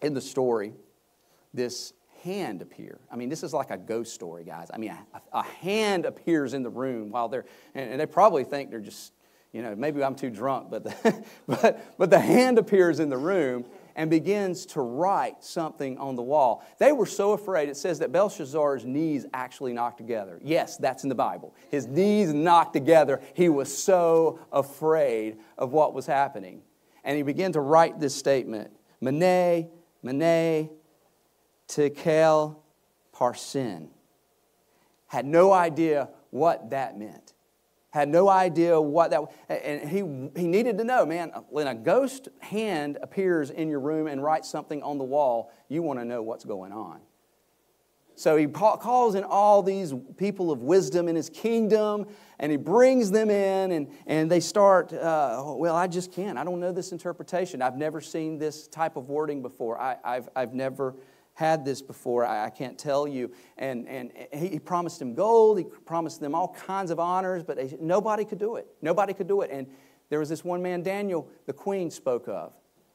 in 0.02 0.14
the 0.14 0.22
story 0.22 0.74
this 1.54 1.94
hand 2.24 2.62
appear. 2.62 3.00
I 3.12 3.16
mean, 3.16 3.30
this 3.30 3.44
is 3.44 3.54
like 3.54 3.72
a 3.72 3.78
ghost 3.78 4.14
story, 4.14 4.44
guys. 4.44 4.70
I 4.74 4.78
mean, 4.78 4.92
a, 4.92 5.22
a 5.34 5.44
hand 5.44 6.06
appears 6.06 6.54
in 6.54 6.64
the 6.64 6.70
room 6.70 7.12
while 7.12 7.28
they're, 7.28 7.46
and, 7.74 7.92
and, 7.92 8.00
they 8.00 8.06
probably 8.06 8.44
think 8.44 8.70
they're 8.70 8.80
just, 8.80 9.12
you 9.52 9.62
know, 9.62 9.76
maybe 9.76 10.04
I'm 10.04 10.16
too 10.16 10.30
drunk, 10.30 10.70
but 10.70 10.84
the, 10.84 11.26
but, 11.48 11.98
but 11.98 12.10
the 12.10 12.20
hand 12.20 12.58
appears 12.58 13.00
in 13.00 13.10
the 13.10 13.18
room 13.18 13.66
and 13.96 14.10
begins 14.10 14.66
to 14.68 14.82
write 14.82 15.44
something 15.44 15.98
on 15.98 16.16
the 16.16 16.22
wall. 16.22 16.64
They 16.78 16.92
were 16.92 17.06
so 17.06 17.34
afraid, 17.34 17.70
it 17.70 17.76
says 17.76 18.00
that 18.00 18.12
Belshazzar's 18.12 18.86
knees 18.86 19.26
actually 19.34 19.74
knocked 19.74 19.98
together. 19.98 20.40
Yes, 20.44 20.78
that's 20.78 21.04
in 21.04 21.10
the 21.10 21.16
Bible. 21.16 21.54
His 21.70 21.88
knees 21.88 22.34
knocked 22.34 22.74
together. 22.74 23.20
He 23.34 23.50
was 23.50 23.76
so 23.76 24.40
afraid 24.52 25.38
of 25.58 25.74
what 25.74 25.94
was 25.94 26.06
happening. 26.06 26.62
And 27.04 27.18
he 27.18 27.24
began 27.24 27.52
to 27.54 27.62
write 27.62 28.00
this 28.00 28.16
statement 28.16 28.72
Mene, 29.02 29.70
Mene, 30.04 30.70
Tekel, 31.68 32.62
Parsin. 33.14 33.90
Had 35.08 35.26
no 35.26 35.52
idea 35.52 36.10
what 36.30 36.70
that 36.70 36.98
meant 36.98 37.34
had 37.92 38.08
no 38.08 38.30
idea 38.30 38.80
what 38.80 39.12
that 39.12 39.22
and 39.50 39.88
he, 39.90 39.98
he 40.40 40.48
needed 40.48 40.78
to 40.78 40.84
know 40.84 41.06
man 41.06 41.30
when 41.50 41.68
a 41.68 41.76
ghost 41.76 42.30
hand 42.40 42.98
appears 43.02 43.50
in 43.50 43.70
your 43.70 43.80
room 43.80 44.08
and 44.08 44.24
writes 44.24 44.50
something 44.50 44.82
on 44.82 44.98
the 44.98 45.04
wall 45.04 45.52
you 45.70 45.82
want 45.82 46.00
to 46.00 46.06
know 46.06 46.22
what's 46.22 46.46
going 46.46 46.72
on 46.72 47.00
so 48.22 48.38
he 48.38 48.46
calls 48.46 49.16
in 49.16 49.24
all 49.24 49.64
these 49.64 49.94
people 50.18 50.52
of 50.52 50.62
wisdom 50.62 51.08
in 51.08 51.16
his 51.16 51.30
kingdom 51.30 52.06
and 52.40 52.52
he 52.52 52.58
brings 52.58 53.10
them 53.10 53.30
in 53.30 53.72
and, 53.72 53.88
and 54.06 54.30
they 54.30 54.40
start 54.40 54.94
uh, 54.94 55.44
well 55.48 55.76
i 55.76 55.88
just 55.88 56.12
can't 56.12 56.38
i 56.38 56.44
don't 56.44 56.60
know 56.60 56.72
this 56.72 56.92
interpretation 56.92 57.62
i've 57.62 57.78
never 57.78 58.00
seen 58.00 58.38
this 58.38 58.68
type 58.68 58.96
of 58.96 59.10
wording 59.10 59.42
before 59.42 59.80
I, 59.80 59.98
have 60.04 60.30
I've 60.36 60.54
never 60.54 60.96
had 61.34 61.66
this 61.66 61.82
before. 61.82 62.26
I, 62.26 62.46
I 62.46 62.50
can't 62.50 62.78
tell 62.78 63.08
you. 63.08 63.32
And, 63.58 63.88
and 63.88 64.12
he, 64.34 64.50
he, 64.50 64.60
promised 64.60 65.02
him 65.02 65.16
gold. 65.16 65.58
He 65.58 65.64
promised 65.64 66.20
them 66.20 66.36
all 66.36 66.50
kinds 66.50 66.92
of 66.92 67.00
honors, 67.00 67.42
but 67.42 67.56
they, 67.56 67.76
nobody 67.80 68.26
could 68.26 68.38
do 68.38 68.58
it. 68.58 68.68
Nobody 68.82 69.14
could 69.14 69.28
do 69.28 69.42
it. 69.42 69.50
And 69.52 69.66
there 70.10 70.20
was 70.20 70.30
this 70.30 70.44
one 70.44 70.62
man, 70.62 70.84
Daniel, 70.84 71.30
the 71.46 71.54
queen 71.54 71.90
spoke 71.90 72.28
of. 72.28 72.54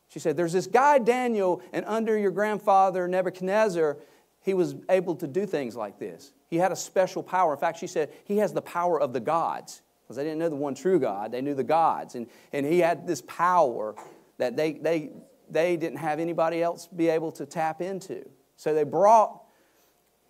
She 0.08 0.18
said, 0.18 0.36
There's 0.36 0.52
this 0.52 0.66
guy, 0.66 0.98
Daniel, 0.98 1.62
and 1.72 1.84
under 1.86 2.16
your 2.16 2.30
grandfather, 2.30 3.08
Nebuchadnezzar, 3.08 3.96
he 4.46 4.54
was 4.54 4.76
able 4.88 5.16
to 5.16 5.26
do 5.26 5.44
things 5.44 5.74
like 5.74 5.98
this. 5.98 6.32
He 6.48 6.56
had 6.56 6.70
a 6.70 6.76
special 6.76 7.20
power. 7.20 7.52
In 7.52 7.58
fact, 7.58 7.80
she 7.80 7.88
said, 7.88 8.12
He 8.24 8.36
has 8.36 8.52
the 8.52 8.62
power 8.62 8.98
of 9.00 9.12
the 9.12 9.18
gods. 9.18 9.82
Because 10.04 10.14
they 10.14 10.22
didn't 10.22 10.38
know 10.38 10.48
the 10.48 10.54
one 10.54 10.76
true 10.76 11.00
God, 11.00 11.32
they 11.32 11.42
knew 11.42 11.54
the 11.54 11.64
gods. 11.64 12.14
And, 12.14 12.28
and 12.52 12.64
he 12.64 12.78
had 12.78 13.08
this 13.08 13.22
power 13.22 13.96
that 14.38 14.56
they, 14.56 14.74
they, 14.74 15.10
they 15.50 15.76
didn't 15.76 15.98
have 15.98 16.20
anybody 16.20 16.62
else 16.62 16.86
be 16.86 17.08
able 17.08 17.32
to 17.32 17.44
tap 17.44 17.82
into. 17.82 18.24
So 18.54 18.72
they 18.72 18.84
brought, 18.84 19.42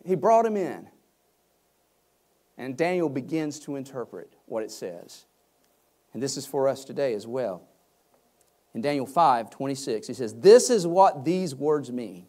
he 0.06 0.14
brought 0.14 0.46
him 0.46 0.56
in. 0.56 0.88
And 2.56 2.74
Daniel 2.74 3.10
begins 3.10 3.60
to 3.60 3.76
interpret 3.76 4.32
what 4.46 4.62
it 4.62 4.70
says. 4.70 5.26
And 6.14 6.22
this 6.22 6.38
is 6.38 6.46
for 6.46 6.68
us 6.68 6.86
today 6.86 7.12
as 7.12 7.26
well. 7.26 7.68
In 8.72 8.80
Daniel 8.80 9.04
5 9.04 9.50
26, 9.50 10.06
he 10.06 10.14
says, 10.14 10.32
This 10.32 10.70
is 10.70 10.86
what 10.86 11.22
these 11.26 11.54
words 11.54 11.92
mean 11.92 12.28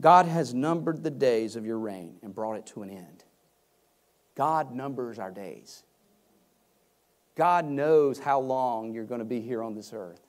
God 0.00 0.26
has 0.26 0.52
numbered 0.52 1.02
the 1.02 1.10
days 1.10 1.56
of 1.56 1.64
your 1.64 1.78
reign 1.78 2.16
and 2.22 2.34
brought 2.34 2.56
it 2.56 2.66
to 2.66 2.82
an 2.82 2.90
end. 2.90 3.24
God 4.34 4.74
numbers 4.74 5.18
our 5.18 5.30
days. 5.30 5.82
God 7.34 7.66
knows 7.66 8.18
how 8.18 8.40
long 8.40 8.92
you're 8.92 9.04
going 9.04 9.20
to 9.20 9.24
be 9.24 9.40
here 9.40 9.62
on 9.62 9.74
this 9.74 9.92
earth. 9.94 10.20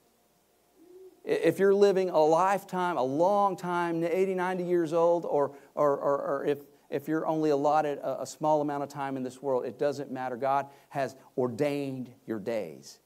If 1.24 1.60
you're 1.60 1.74
living 1.74 2.10
a 2.10 2.20
lifetime, 2.20 2.98
a 2.98 3.04
long 3.04 3.58
time, 3.58 4.04
80, 4.04 4.36
90 4.36 4.64
years 4.64 4.94
old, 4.94 5.26
or, 5.26 5.52
or, 5.76 5.98
or, 5.98 6.22
or 6.22 6.46
if, 6.46 6.60
if 6.90 7.10
you're 7.10 7.28
only 7.28 7.50
allotted 7.50 7.98
a, 8.00 8.22
a 8.22 8.26
small 8.26 8.62
amount 8.62 8.84
of 8.84 8.90
time 8.90 9.18
in 9.18 9.24
this 9.24 9.42
world, 9.42 9.66
it 9.66 9.78
doesn't 9.78 10.10
matter. 10.10 10.38
God 10.38 10.68
has 10.90 11.18
ordained 11.38 12.10
your 12.26 12.40
days. 12.40 13.00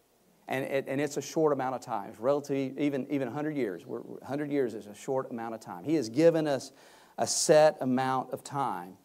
And, 0.48 0.66
it, 0.66 0.86
and 0.88 1.00
it's 1.00 1.18
a 1.18 1.22
short 1.22 1.54
amount 1.54 1.76
of 1.76 1.82
time. 1.82 2.10
It's 2.10 2.20
relatively, 2.20 2.74
even, 2.84 3.08
even 3.10 3.28
100 3.28 3.56
years. 3.56 3.84
100 3.86 4.52
years 4.52 4.74
is 4.74 4.88
a 4.88 4.96
short 4.96 5.32
amount 5.32 5.56
of 5.56 5.62
time. 5.62 5.84
He 5.84 5.96
has 5.96 6.10
given 6.10 6.48
us 6.48 6.72
a 7.18 7.28
set 7.28 7.78
amount 7.82 8.32
of 8.32 8.44
time 8.44 8.98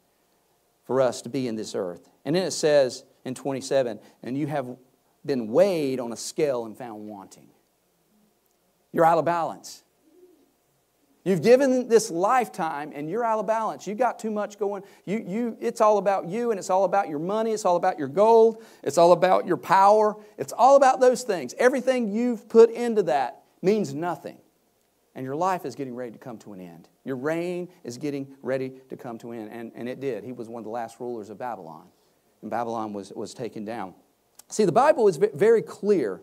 for 0.85 1.01
us 1.01 1.23
to 1.23 1.29
be 1.29 1.49
in 1.49 1.57
this 1.57 1.75
earth. 1.75 2.09
And 2.25 2.35
then 2.35 2.45
it 2.45 2.53
says 2.53 3.05
in 3.25 3.35
27, 3.35 3.99
and 4.23 4.39
you 4.39 4.47
have 4.47 4.77
been 5.25 5.49
weighed 5.49 6.01
on 6.01 6.13
a 6.13 6.17
scale 6.17 6.65
and 6.65 6.77
found 6.77 7.09
wanting. 7.09 7.49
You're 8.93 9.05
out 9.05 9.19
of 9.19 9.25
balance. 9.25 9.83
You've 11.27 11.43
given 11.43 11.89
this 11.89 12.09
lifetime 12.09 12.93
and 12.95 13.11
you're 13.11 13.25
out 13.25 13.41
of 13.41 13.49
balance. 13.49 13.85
You 13.85 13.97
got 13.97 14.21
too 14.21 14.31
much 14.31 14.61
going. 14.61 14.85
You, 15.07 15.25
you, 15.27 15.57
it's 15.61 15.81
all 15.81 15.99
about 15.99 16.29
you 16.29 16.53
and 16.53 16.59
it's 16.59 16.71
all 16.71 16.85
about 16.85 17.09
your 17.09 17.19
money. 17.19 17.51
It's 17.51 17.65
all 17.65 17.75
about 17.75 17.99
your 17.99 18.07
gold. 18.07 18.63
It's 18.85 18.97
all 18.97 19.11
about 19.11 19.45
your 19.45 19.57
power. 19.57 20.15
It's 20.39 20.53
all 20.53 20.77
about 20.77 21.01
those 21.01 21.25
things. 21.25 21.53
Everything 21.59 22.13
you've 22.13 22.49
put 22.49 22.71
into 22.71 23.03
that 23.03 23.43
means 23.61 23.93
nothing. 23.93 24.39
And 25.17 25.25
your 25.25 25.35
life 25.35 25.65
is 25.65 25.75
getting 25.75 25.97
ready 25.97 26.13
to 26.13 26.19
come 26.19 26.39
to 26.39 26.53
an 26.53 26.61
end. 26.61 26.89
Your 27.05 27.17
reign 27.17 27.71
is 27.83 27.99
getting 27.99 28.33
ready 28.41 28.75
to 28.89 28.97
come 28.97 29.19
to 29.19 29.33
an 29.33 29.41
end. 29.41 29.51
And, 29.51 29.73
and 29.75 29.89
it 29.89 29.99
did. 29.99 30.23
He 30.23 30.31
was 30.31 30.49
one 30.49 30.61
of 30.61 30.65
the 30.65 30.71
last 30.71 31.01
rulers 31.01 31.29
of 31.29 31.39
Babylon. 31.39 31.89
And 32.41 32.53
Babylon 32.53 32.93
was, 32.93 33.13
was 33.13 33.35
taken 33.35 33.65
down. 33.65 33.95
See, 34.49 34.65
the 34.65 34.71
Bible 34.71 35.09
is 35.09 35.17
very 35.17 35.63
clear 35.63 36.21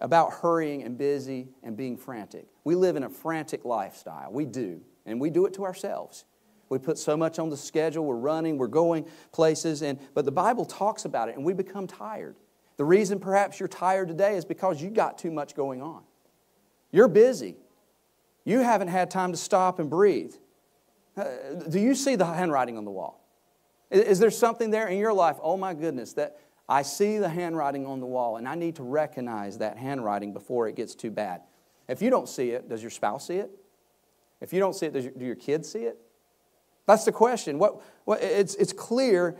about 0.00 0.32
hurrying 0.32 0.82
and 0.82 0.98
busy 0.98 1.48
and 1.62 1.76
being 1.76 1.96
frantic. 1.96 2.46
We 2.64 2.74
live 2.74 2.96
in 2.96 3.02
a 3.02 3.08
frantic 3.08 3.64
lifestyle. 3.64 4.30
We 4.30 4.44
do. 4.44 4.80
And 5.06 5.20
we 5.20 5.30
do 5.30 5.46
it 5.46 5.54
to 5.54 5.64
ourselves. 5.64 6.24
We 6.68 6.78
put 6.78 6.98
so 6.98 7.16
much 7.16 7.38
on 7.38 7.48
the 7.48 7.56
schedule, 7.56 8.04
we're 8.04 8.16
running, 8.16 8.58
we're 8.58 8.66
going 8.66 9.06
places, 9.32 9.82
and, 9.82 10.00
but 10.14 10.24
the 10.24 10.32
Bible 10.32 10.64
talks 10.64 11.04
about 11.04 11.28
it 11.28 11.36
and 11.36 11.44
we 11.44 11.52
become 11.52 11.86
tired. 11.86 12.36
The 12.76 12.84
reason 12.84 13.20
perhaps 13.20 13.60
you're 13.60 13.68
tired 13.68 14.08
today 14.08 14.36
is 14.36 14.44
because 14.44 14.82
you 14.82 14.90
got 14.90 15.16
too 15.16 15.30
much 15.30 15.54
going 15.54 15.80
on. 15.80 16.02
You're 16.90 17.08
busy. 17.08 17.56
You 18.44 18.60
haven't 18.60 18.88
had 18.88 19.10
time 19.10 19.32
to 19.32 19.38
stop 19.38 19.78
and 19.78 19.88
breathe. 19.88 20.34
Uh, 21.16 21.24
do 21.68 21.80
you 21.80 21.94
see 21.94 22.16
the 22.16 22.26
handwriting 22.26 22.76
on 22.76 22.84
the 22.84 22.90
wall? 22.90 23.24
Is, 23.90 24.02
is 24.02 24.18
there 24.18 24.30
something 24.30 24.70
there 24.70 24.88
in 24.88 24.98
your 24.98 25.12
life? 25.12 25.36
Oh 25.42 25.56
my 25.56 25.72
goodness, 25.72 26.12
that, 26.14 26.38
I 26.68 26.82
see 26.82 27.18
the 27.18 27.28
handwriting 27.28 27.86
on 27.86 28.00
the 28.00 28.06
wall, 28.06 28.36
and 28.36 28.48
I 28.48 28.54
need 28.54 28.76
to 28.76 28.82
recognize 28.82 29.58
that 29.58 29.76
handwriting 29.76 30.32
before 30.32 30.68
it 30.68 30.74
gets 30.74 30.94
too 30.94 31.10
bad. 31.10 31.42
If 31.88 32.02
you 32.02 32.10
don't 32.10 32.28
see 32.28 32.50
it, 32.50 32.68
does 32.68 32.82
your 32.82 32.90
spouse 32.90 33.28
see 33.28 33.36
it? 33.36 33.50
If 34.40 34.52
you 34.52 34.58
don't 34.58 34.74
see 34.74 34.86
it, 34.86 34.94
your, 34.94 35.12
do 35.12 35.24
your 35.24 35.36
kids 35.36 35.70
see 35.70 35.80
it? 35.80 35.98
That's 36.86 37.04
the 37.04 37.12
question. 37.12 37.58
What, 37.58 37.82
what, 38.04 38.22
it's, 38.22 38.54
it's 38.56 38.72
clear 38.72 39.36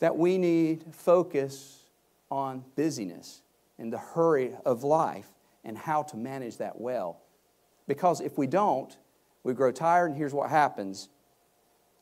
that 0.00 0.16
we 0.16 0.38
need 0.38 0.84
focus 0.92 1.84
on 2.30 2.64
busyness 2.76 3.42
and 3.78 3.92
the 3.92 3.98
hurry 3.98 4.52
of 4.64 4.84
life 4.84 5.28
and 5.64 5.76
how 5.76 6.02
to 6.02 6.16
manage 6.16 6.58
that 6.58 6.80
well. 6.80 7.20
Because 7.86 8.20
if 8.20 8.36
we 8.36 8.46
don't, 8.46 8.96
we 9.42 9.54
grow 9.54 9.72
tired, 9.72 10.10
and 10.10 10.16
here's 10.16 10.34
what 10.34 10.50
happens 10.50 11.08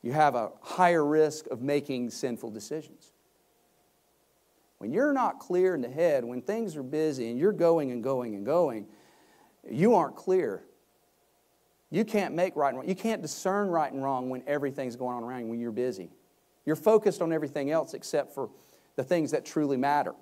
you 0.02 0.12
have 0.12 0.37
a 0.37 0.52
higher 0.61 1.04
risk 1.04 1.46
of 1.49 1.62
making 1.62 2.11
sinful 2.11 2.50
decisions. 2.50 3.06
When 4.78 4.92
you're 4.92 5.12
not 5.12 5.38
clear 5.38 5.75
in 5.75 5.80
the 5.80 5.88
head, 5.88 6.25
when 6.25 6.42
things 6.42 6.76
are 6.76 6.83
busy 6.83 7.30
and 7.30 7.38
you're 7.38 7.52
going 7.52 7.90
and 7.90 8.02
going 8.02 8.35
and 8.35 8.45
going, 8.45 8.87
you 9.71 9.95
aren't 9.95 10.16
clear. 10.16 10.62
You 11.90 12.04
can't 12.04 12.35
make 12.35 12.56
right 12.56 12.68
and 12.68 12.78
wrong. 12.78 12.88
You 12.88 12.95
can't 12.95 13.23
discern 13.23 13.68
right 13.68 13.90
and 13.90 14.02
wrong 14.02 14.28
when 14.28 14.42
everything's 14.47 14.97
going 14.97 15.16
on 15.16 15.23
around 15.23 15.40
you, 15.40 15.47
when 15.47 15.61
you're 15.61 15.73
busy. 15.73 16.11
You're 16.64 16.76
focused 16.76 17.23
on 17.23 17.33
everything 17.33 17.71
else 17.71 17.95
except 17.95 18.35
for 18.35 18.50
the 18.97 19.04
things 19.04 19.30
that 19.30 19.45
truly 19.45 19.76
matter, 19.76 20.14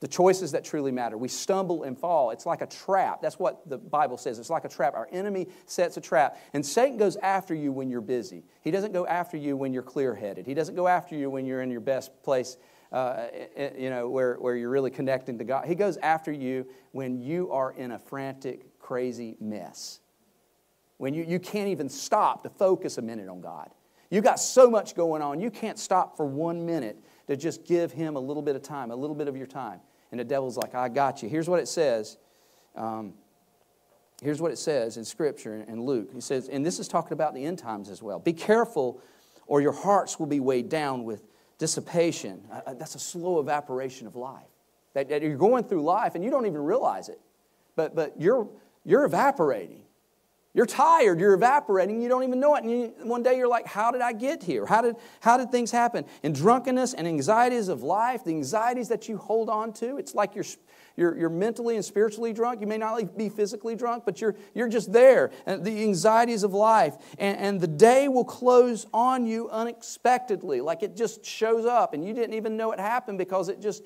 the 0.00 0.08
choices 0.08 0.52
that 0.52 0.64
truly 0.64 0.90
matter. 0.90 1.18
We 1.18 1.28
stumble 1.28 1.82
and 1.82 1.98
fall. 1.98 2.30
It's 2.30 2.46
like 2.46 2.62
a 2.62 2.66
trap. 2.66 3.20
That's 3.20 3.38
what 3.38 3.68
the 3.68 3.76
Bible 3.76 4.16
says. 4.16 4.38
It's 4.38 4.50
like 4.50 4.64
a 4.64 4.68
trap. 4.68 4.94
Our 4.94 5.08
enemy 5.12 5.48
sets 5.66 5.96
a 5.96 6.00
trap. 6.00 6.38
And 6.54 6.64
Satan 6.64 6.96
goes 6.96 7.16
after 7.16 7.54
you 7.54 7.72
when 7.72 7.90
you're 7.90 8.00
busy. 8.00 8.42
He 8.62 8.70
doesn't 8.70 8.92
go 8.92 9.06
after 9.06 9.36
you 9.36 9.56
when 9.56 9.72
you're 9.72 9.82
clear 9.82 10.14
headed, 10.14 10.46
he 10.46 10.54
doesn't 10.54 10.74
go 10.74 10.88
after 10.88 11.14
you 11.14 11.28
when 11.28 11.44
you're 11.46 11.62
in 11.62 11.70
your 11.70 11.80
best 11.80 12.10
place 12.22 12.56
uh, 12.92 13.26
you 13.76 13.90
know, 13.90 14.08
where, 14.08 14.34
where 14.36 14.56
you're 14.56 14.70
really 14.70 14.90
connecting 14.90 15.38
to 15.38 15.44
God. 15.44 15.66
He 15.66 15.74
goes 15.74 15.96
after 15.98 16.32
you 16.32 16.66
when 16.92 17.20
you 17.20 17.50
are 17.50 17.72
in 17.72 17.92
a 17.92 17.98
frantic, 17.98 18.78
crazy 18.78 19.36
mess. 19.40 20.00
When 20.98 21.12
you, 21.12 21.24
you 21.24 21.38
can't 21.38 21.68
even 21.68 21.88
stop 21.88 22.42
to 22.44 22.50
focus 22.50 22.98
a 22.98 23.02
minute 23.02 23.28
on 23.28 23.40
God. 23.40 23.70
You 24.10 24.20
got 24.20 24.38
so 24.38 24.70
much 24.70 24.94
going 24.94 25.20
on, 25.20 25.40
you 25.40 25.50
can't 25.50 25.78
stop 25.78 26.16
for 26.16 26.26
one 26.26 26.64
minute 26.64 26.96
to 27.26 27.36
just 27.36 27.66
give 27.66 27.92
Him 27.92 28.16
a 28.16 28.20
little 28.20 28.42
bit 28.42 28.56
of 28.56 28.62
time, 28.62 28.90
a 28.90 28.96
little 28.96 29.16
bit 29.16 29.28
of 29.28 29.36
your 29.36 29.46
time. 29.46 29.80
And 30.10 30.20
the 30.20 30.24
devil's 30.24 30.56
like, 30.56 30.74
I 30.74 30.88
got 30.88 31.22
you. 31.22 31.28
Here's 31.28 31.48
what 31.48 31.58
it 31.58 31.66
says. 31.66 32.16
Um, 32.76 33.14
here's 34.22 34.40
what 34.40 34.52
it 34.52 34.58
says 34.58 34.96
in 34.96 35.04
Scripture 35.04 35.64
in 35.66 35.82
Luke. 35.82 36.10
He 36.14 36.20
says, 36.20 36.48
and 36.48 36.64
this 36.64 36.78
is 36.78 36.86
talking 36.86 37.12
about 37.12 37.34
the 37.34 37.44
end 37.44 37.58
times 37.58 37.90
as 37.90 38.02
well. 38.02 38.20
Be 38.20 38.32
careful, 38.32 39.02
or 39.46 39.60
your 39.60 39.72
hearts 39.72 40.18
will 40.20 40.26
be 40.26 40.40
weighed 40.40 40.68
down 40.68 41.04
with 41.04 41.24
dissipation. 41.58 42.42
Uh, 42.50 42.60
uh, 42.66 42.74
that's 42.74 42.94
a 42.94 42.98
slow 42.98 43.40
evaporation 43.40 44.06
of 44.06 44.16
life. 44.16 44.44
That, 44.94 45.08
that, 45.08 45.22
you're 45.22 45.36
going 45.36 45.64
through 45.64 45.82
life 45.82 46.14
and 46.14 46.24
you 46.24 46.30
don't 46.30 46.46
even 46.46 46.62
realize 46.62 47.08
it, 47.08 47.20
but, 47.74 47.94
but 47.94 48.20
you're, 48.20 48.48
you're 48.84 49.04
evaporating. 49.04 49.82
You're 50.56 50.64
tired, 50.64 51.20
you're 51.20 51.34
evaporating, 51.34 52.00
you 52.00 52.08
don't 52.08 52.22
even 52.22 52.40
know 52.40 52.56
it. 52.56 52.64
And 52.64 52.70
you, 52.70 52.94
one 53.02 53.22
day 53.22 53.36
you're 53.36 53.46
like, 53.46 53.66
How 53.66 53.90
did 53.90 54.00
I 54.00 54.14
get 54.14 54.42
here? 54.42 54.64
How 54.64 54.80
did, 54.80 54.96
how 55.20 55.36
did 55.36 55.52
things 55.52 55.70
happen? 55.70 56.06
And 56.22 56.34
drunkenness 56.34 56.94
and 56.94 57.06
anxieties 57.06 57.68
of 57.68 57.82
life, 57.82 58.24
the 58.24 58.30
anxieties 58.30 58.88
that 58.88 59.06
you 59.06 59.18
hold 59.18 59.50
on 59.50 59.74
to, 59.74 59.98
it's 59.98 60.14
like 60.14 60.34
you're 60.34 60.46
you're, 60.96 61.14
you're 61.14 61.28
mentally 61.28 61.76
and 61.76 61.84
spiritually 61.84 62.32
drunk. 62.32 62.62
You 62.62 62.66
may 62.66 62.78
not 62.78 63.18
be 63.18 63.28
physically 63.28 63.76
drunk, 63.76 64.04
but 64.06 64.22
you're, 64.22 64.34
you're 64.54 64.68
just 64.68 64.94
there. 64.94 65.30
And 65.44 65.62
the 65.62 65.82
anxieties 65.82 66.42
of 66.42 66.54
life. 66.54 66.96
And, 67.18 67.36
and 67.36 67.60
the 67.60 67.66
day 67.66 68.08
will 68.08 68.24
close 68.24 68.86
on 68.94 69.26
you 69.26 69.50
unexpectedly, 69.50 70.62
like 70.62 70.82
it 70.82 70.96
just 70.96 71.22
shows 71.22 71.66
up 71.66 71.92
and 71.92 72.02
you 72.02 72.14
didn't 72.14 72.32
even 72.32 72.56
know 72.56 72.72
it 72.72 72.80
happened 72.80 73.18
because 73.18 73.50
it 73.50 73.60
just 73.60 73.82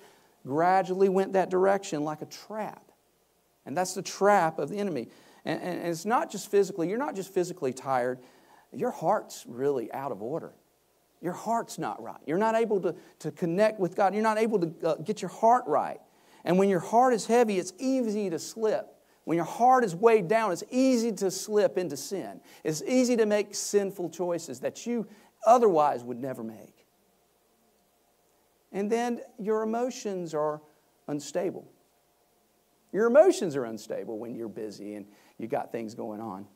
gradually 0.46 1.08
went 1.08 1.32
that 1.32 1.50
direction 1.50 2.04
like 2.04 2.22
a 2.22 2.26
trap. 2.26 2.84
And 3.66 3.76
that's 3.76 3.94
the 3.94 4.02
trap 4.02 4.60
of 4.60 4.68
the 4.68 4.76
enemy. 4.76 5.08
And, 5.44 5.60
and, 5.62 5.88
it's 5.88 6.04
not 6.04 6.30
just 6.30 6.50
physically, 6.50 6.88
you're 6.88 6.98
not 6.98 7.14
just 7.14 7.32
physically 7.32 7.72
tired, 7.72 8.18
your 8.72 8.90
heart's 8.90 9.44
really 9.48 9.92
out 9.92 10.12
of 10.12 10.22
order. 10.22 10.52
Your 11.20 11.32
heart's 11.32 11.78
not 11.78 12.02
right. 12.02 12.20
You're 12.26 12.38
not 12.38 12.54
able 12.54 12.80
to, 12.80 12.94
to 13.20 13.30
connect 13.30 13.78
with 13.78 13.94
God. 13.94 14.14
You're 14.14 14.22
not 14.22 14.38
able 14.38 14.58
to 14.60 14.72
uh, 14.86 14.94
get 14.96 15.20
your 15.20 15.30
heart 15.30 15.64
right. 15.66 16.00
And 16.44 16.58
when 16.58 16.68
your 16.68 16.80
heart 16.80 17.12
is 17.12 17.26
heavy, 17.26 17.58
it's 17.58 17.74
easy 17.78 18.30
to 18.30 18.38
slip. 18.38 18.86
When 19.24 19.36
your 19.36 19.44
heart 19.44 19.84
is 19.84 19.94
weighed 19.94 20.28
down, 20.28 20.50
it's 20.52 20.64
easy 20.70 21.12
to 21.12 21.30
slip 21.30 21.76
into 21.76 21.96
sin. 21.96 22.40
It's 22.64 22.82
easy 22.82 23.16
to 23.16 23.26
make 23.26 23.54
sinful 23.54 24.10
choices 24.10 24.60
that 24.60 24.86
you 24.86 25.06
otherwise 25.46 26.02
would 26.02 26.18
never 26.18 26.42
make. 26.42 26.86
And 28.72 28.90
then 28.90 29.20
your 29.38 29.62
emotions 29.62 30.32
are 30.32 30.62
unstable. 31.06 31.70
Your 32.92 33.06
emotions 33.06 33.56
are 33.56 33.64
unstable 33.64 34.18
when 34.18 34.34
you're 34.34 34.48
busy 34.48 34.94
and 34.94 35.06
you 35.40 35.48
got 35.48 35.72
things 35.72 35.94
going 35.94 36.20
on. 36.20 36.46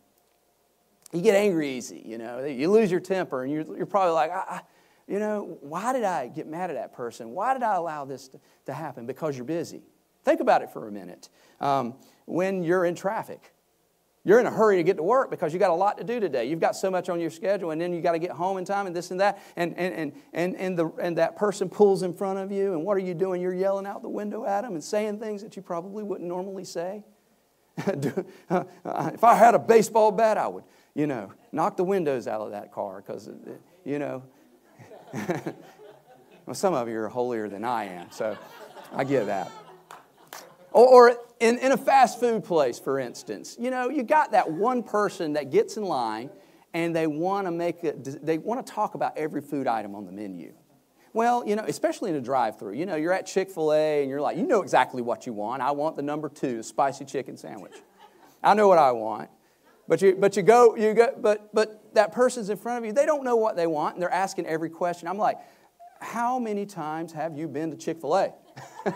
You 1.12 1.22
get 1.22 1.34
angry 1.34 1.76
easy, 1.76 2.02
you 2.04 2.18
know. 2.18 2.44
You 2.44 2.70
lose 2.70 2.90
your 2.90 3.00
temper, 3.00 3.44
and 3.44 3.52
you're, 3.52 3.76
you're 3.76 3.86
probably 3.86 4.12
like, 4.12 4.30
I, 4.32 4.62
you 5.06 5.18
know, 5.18 5.58
why 5.60 5.92
did 5.92 6.04
I 6.04 6.28
get 6.28 6.46
mad 6.46 6.70
at 6.70 6.76
that 6.76 6.92
person? 6.92 7.30
Why 7.30 7.52
did 7.52 7.62
I 7.62 7.76
allow 7.76 8.04
this 8.04 8.28
to, 8.28 8.40
to 8.66 8.72
happen? 8.72 9.06
Because 9.06 9.36
you're 9.36 9.44
busy. 9.44 9.82
Think 10.24 10.40
about 10.40 10.62
it 10.62 10.70
for 10.72 10.88
a 10.88 10.92
minute. 10.92 11.28
Um, 11.60 11.94
when 12.24 12.62
you're 12.62 12.84
in 12.84 12.94
traffic. 12.94 13.52
You're 14.26 14.40
in 14.40 14.46
a 14.46 14.50
hurry 14.50 14.76
to 14.76 14.82
get 14.82 14.96
to 14.96 15.02
work 15.02 15.30
because 15.30 15.52
you 15.52 15.58
got 15.58 15.70
a 15.70 15.74
lot 15.74 15.98
to 15.98 16.04
do 16.04 16.18
today. 16.18 16.46
You've 16.46 16.58
got 16.58 16.74
so 16.74 16.90
much 16.90 17.10
on 17.10 17.20
your 17.20 17.28
schedule, 17.28 17.72
and 17.72 17.80
then 17.80 17.92
you 17.92 18.00
got 18.00 18.12
to 18.12 18.18
get 18.18 18.30
home 18.30 18.56
in 18.56 18.64
time 18.64 18.86
and 18.86 18.96
this 18.96 19.10
and 19.10 19.20
that. 19.20 19.38
And, 19.54 19.76
and, 19.76 19.94
and, 19.94 20.12
and, 20.32 20.56
and, 20.56 20.78
the, 20.78 20.88
and 20.98 21.18
that 21.18 21.36
person 21.36 21.68
pulls 21.68 22.02
in 22.02 22.14
front 22.14 22.38
of 22.38 22.50
you, 22.50 22.72
and 22.72 22.84
what 22.84 22.96
are 22.96 23.00
you 23.00 23.12
doing? 23.12 23.42
You're 23.42 23.52
yelling 23.52 23.86
out 23.86 24.00
the 24.00 24.08
window 24.08 24.46
at 24.46 24.62
them 24.62 24.72
and 24.72 24.82
saying 24.82 25.20
things 25.20 25.42
that 25.42 25.56
you 25.56 25.62
probably 25.62 26.02
wouldn't 26.02 26.26
normally 26.26 26.64
say. 26.64 27.04
Uh, 28.50 29.10
if 29.12 29.24
I 29.24 29.34
had 29.34 29.54
a 29.54 29.58
baseball 29.58 30.12
bat, 30.12 30.38
I 30.38 30.46
would, 30.46 30.64
you 30.94 31.06
know, 31.06 31.32
knock 31.50 31.76
the 31.76 31.84
windows 31.84 32.28
out 32.28 32.40
of 32.40 32.50
that 32.52 32.70
car 32.72 33.02
because, 33.04 33.28
you 33.84 33.98
know. 33.98 34.22
well, 35.12 36.54
some 36.54 36.74
of 36.74 36.88
you 36.88 36.98
are 36.98 37.08
holier 37.08 37.48
than 37.48 37.64
I 37.64 37.84
am, 37.84 38.10
so 38.10 38.36
I 38.92 39.04
get 39.04 39.26
that. 39.26 39.50
Or, 40.72 41.10
or 41.10 41.16
in, 41.40 41.58
in 41.58 41.72
a 41.72 41.76
fast 41.76 42.20
food 42.20 42.44
place, 42.44 42.78
for 42.78 42.98
instance, 42.98 43.56
you 43.58 43.70
know, 43.70 43.88
you 43.88 44.02
got 44.02 44.32
that 44.32 44.50
one 44.50 44.82
person 44.82 45.32
that 45.32 45.50
gets 45.50 45.76
in 45.76 45.84
line 45.84 46.30
and 46.74 46.94
they 46.94 47.06
want 47.06 47.46
to 47.46 47.50
make 47.50 47.82
it, 47.84 48.24
they 48.24 48.38
want 48.38 48.64
to 48.64 48.72
talk 48.72 48.94
about 48.94 49.16
every 49.16 49.40
food 49.40 49.66
item 49.66 49.94
on 49.94 50.04
the 50.04 50.12
menu. 50.12 50.52
Well, 51.14 51.46
you 51.46 51.54
know, 51.54 51.64
especially 51.66 52.10
in 52.10 52.16
a 52.16 52.20
drive-through, 52.20 52.74
you 52.74 52.86
know, 52.86 52.96
you're 52.96 53.12
at 53.12 53.24
Chick-fil-A 53.24 54.02
and 54.02 54.10
you're 54.10 54.20
like, 54.20 54.36
you 54.36 54.42
know 54.42 54.62
exactly 54.62 55.00
what 55.00 55.26
you 55.26 55.32
want. 55.32 55.62
I 55.62 55.70
want 55.70 55.96
the 55.96 56.02
number 56.02 56.28
two, 56.28 56.62
spicy 56.62 57.04
chicken 57.04 57.36
sandwich. 57.36 57.72
I 58.42 58.54
know 58.54 58.66
what 58.66 58.78
I 58.78 58.90
want. 58.90 59.30
But 59.86 60.02
you, 60.02 60.16
but 60.16 60.36
you 60.36 60.42
go, 60.42 60.74
you 60.74 60.92
go, 60.92 61.14
but, 61.16 61.54
but 61.54 61.94
that 61.94 62.12
person's 62.12 62.50
in 62.50 62.56
front 62.56 62.78
of 62.78 62.84
you, 62.84 62.92
they 62.92 63.06
don't 63.06 63.22
know 63.22 63.36
what 63.36 63.54
they 63.54 63.68
want, 63.68 63.94
and 63.94 64.02
they're 64.02 64.12
asking 64.12 64.46
every 64.46 64.70
question. 64.70 65.06
I'm 65.06 65.16
like, 65.16 65.38
how 66.00 66.40
many 66.40 66.66
times 66.66 67.12
have 67.12 67.38
you 67.38 67.46
been 67.46 67.70
to 67.70 67.76
Chick-fil-A? 67.76 68.32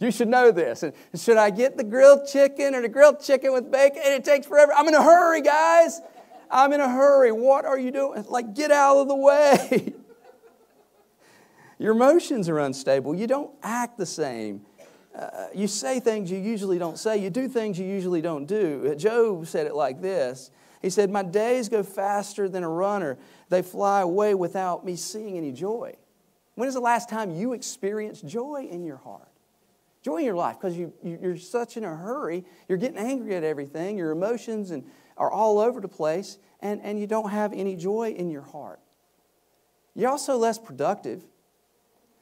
You 0.00 0.10
should 0.10 0.28
know 0.28 0.50
this. 0.50 0.82
And 0.82 0.92
should 1.14 1.36
I 1.36 1.50
get 1.50 1.76
the 1.76 1.84
grilled 1.84 2.26
chicken 2.26 2.74
or 2.74 2.82
the 2.82 2.88
grilled 2.88 3.22
chicken 3.22 3.52
with 3.52 3.70
bacon? 3.70 4.02
And 4.04 4.14
it 4.14 4.24
takes 4.24 4.44
forever. 4.44 4.72
I'm 4.74 4.88
in 4.88 4.94
a 4.94 5.02
hurry, 5.02 5.40
guys. 5.40 6.00
I'm 6.50 6.72
in 6.72 6.80
a 6.80 6.88
hurry. 6.88 7.30
What 7.30 7.64
are 7.64 7.78
you 7.78 7.92
doing? 7.92 8.24
Like, 8.28 8.54
get 8.54 8.72
out 8.72 8.96
of 8.96 9.08
the 9.08 9.14
way. 9.14 9.94
Your 11.78 11.92
emotions 11.92 12.48
are 12.48 12.58
unstable. 12.58 13.14
You 13.14 13.26
don't 13.26 13.50
act 13.62 13.98
the 13.98 14.06
same. 14.06 14.62
Uh, 15.14 15.46
you 15.54 15.66
say 15.68 16.00
things 16.00 16.30
you 16.30 16.38
usually 16.38 16.78
don't 16.78 16.98
say. 16.98 17.16
You 17.18 17.30
do 17.30 17.48
things 17.48 17.78
you 17.78 17.86
usually 17.86 18.20
don't 18.20 18.46
do. 18.46 18.94
Job 18.96 19.46
said 19.46 19.66
it 19.66 19.74
like 19.74 20.00
this 20.00 20.50
He 20.82 20.90
said, 20.90 21.10
My 21.10 21.22
days 21.22 21.68
go 21.68 21.82
faster 21.82 22.48
than 22.48 22.64
a 22.64 22.68
runner, 22.68 23.18
they 23.48 23.62
fly 23.62 24.00
away 24.00 24.34
without 24.34 24.84
me 24.84 24.96
seeing 24.96 25.36
any 25.36 25.52
joy. 25.52 25.94
When 26.54 26.68
is 26.68 26.74
the 26.74 26.80
last 26.80 27.08
time 27.08 27.32
you 27.32 27.52
experienced 27.52 28.26
joy 28.26 28.68
in 28.70 28.84
your 28.84 28.98
heart? 28.98 29.28
joy 30.04 30.18
in 30.18 30.24
your 30.24 30.36
life 30.36 30.56
because 30.60 30.76
you, 30.76 30.92
you're 31.02 31.38
such 31.38 31.76
in 31.76 31.84
a 31.84 31.96
hurry. 31.96 32.44
You're 32.68 32.78
getting 32.78 32.98
angry 32.98 33.34
at 33.34 33.42
everything. 33.42 33.96
Your 33.96 34.10
emotions 34.10 34.70
and, 34.70 34.84
are 35.16 35.30
all 35.30 35.58
over 35.58 35.80
the 35.80 35.88
place, 35.88 36.38
and, 36.60 36.80
and 36.82 37.00
you 37.00 37.06
don't 37.06 37.30
have 37.30 37.52
any 37.52 37.74
joy 37.74 38.10
in 38.10 38.30
your 38.30 38.42
heart. 38.42 38.80
You're 39.94 40.10
also 40.10 40.36
less 40.36 40.58
productive. 40.58 41.24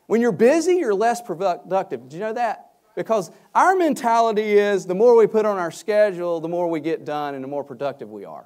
When 0.07 0.21
you're 0.21 0.33
busy, 0.33 0.75
you're 0.75 0.95
less 0.95 1.23
productive. 1.23 2.09
Do 2.09 2.17
you 2.17 2.23
know 2.23 2.33
that? 2.33 2.71
Because 2.95 3.31
our 3.55 3.75
mentality 3.75 4.59
is 4.59 4.85
the 4.87 4.95
more 4.95 5.17
we 5.17 5.27
put 5.27 5.47
on 5.47 5.59
our 5.59 5.71
schedule, 5.71 6.41
the 6.41 6.49
more 6.49 6.69
we 6.69 6.81
get 6.81 7.05
done 7.05 7.35
and 7.35 7.43
the 7.43 7.49
more 7.49 7.65
productive 7.65 8.11
we 8.11 8.25
are. 8.25 8.45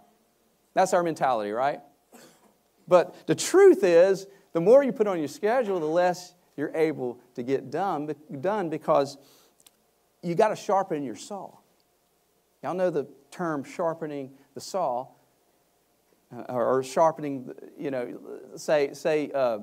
That's 0.75 0.93
our 0.93 1.03
mentality, 1.03 1.51
right? 1.51 1.81
But 2.87 3.27
the 3.27 3.35
truth 3.35 3.83
is, 3.83 4.27
the 4.53 4.61
more 4.61 4.85
you 4.85 4.93
put 4.93 5.07
on 5.07 5.19
your 5.19 5.29
schedule, 5.29 5.81
the 5.81 5.87
less 5.87 6.35
you're 6.57 6.73
able 6.75 7.19
to 7.35 7.43
get 7.43 7.71
done, 7.71 8.15
done 8.41 8.71
because 8.71 9.19
you 10.23 10.35
got 10.35 10.49
to 10.49 10.57
sharpen 10.57 11.03
your 11.03 11.17
saw. 11.17 11.51
Y'all 12.63 12.75
know 12.75 12.91
the 12.91 13.07
term 13.31 13.65
sharpening 13.65 14.31
the 14.55 14.61
saw, 14.61 15.07
uh, 16.37 16.43
or 16.49 16.83
sharpening, 16.83 17.53
you 17.79 17.91
know, 17.91 18.19
say, 18.57 18.93
say 18.93 19.31
uh, 19.35 19.59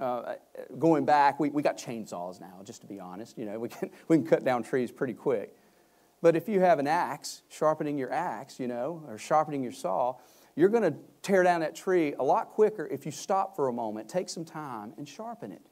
uh, 0.00 0.34
going 0.78 1.04
back, 1.04 1.38
we, 1.38 1.50
we 1.50 1.62
got 1.62 1.76
chainsaws 1.76 2.40
now, 2.40 2.60
just 2.64 2.80
to 2.80 2.86
be 2.86 2.98
honest. 2.98 3.36
You 3.38 3.46
know, 3.46 3.58
we 3.58 3.68
can, 3.68 3.90
we 4.08 4.16
can 4.16 4.26
cut 4.26 4.44
down 4.44 4.62
trees 4.62 4.90
pretty 4.90 5.14
quick. 5.14 5.56
But 6.20 6.36
if 6.36 6.48
you 6.48 6.60
have 6.60 6.78
an 6.78 6.86
axe, 6.86 7.42
sharpening 7.48 7.98
your 7.98 8.12
axe, 8.12 8.60
you 8.60 8.68
know, 8.68 9.02
or 9.08 9.18
sharpening 9.18 9.62
your 9.62 9.72
saw, 9.72 10.16
you're 10.54 10.68
going 10.68 10.84
to 10.84 10.94
tear 11.22 11.42
down 11.42 11.60
that 11.60 11.74
tree 11.74 12.14
a 12.18 12.22
lot 12.22 12.50
quicker 12.50 12.86
if 12.86 13.04
you 13.04 13.12
stop 13.12 13.56
for 13.56 13.68
a 13.68 13.72
moment, 13.72 14.08
take 14.08 14.28
some 14.28 14.44
time, 14.44 14.92
and 14.96 15.08
sharpen 15.08 15.50
it. 15.50 15.62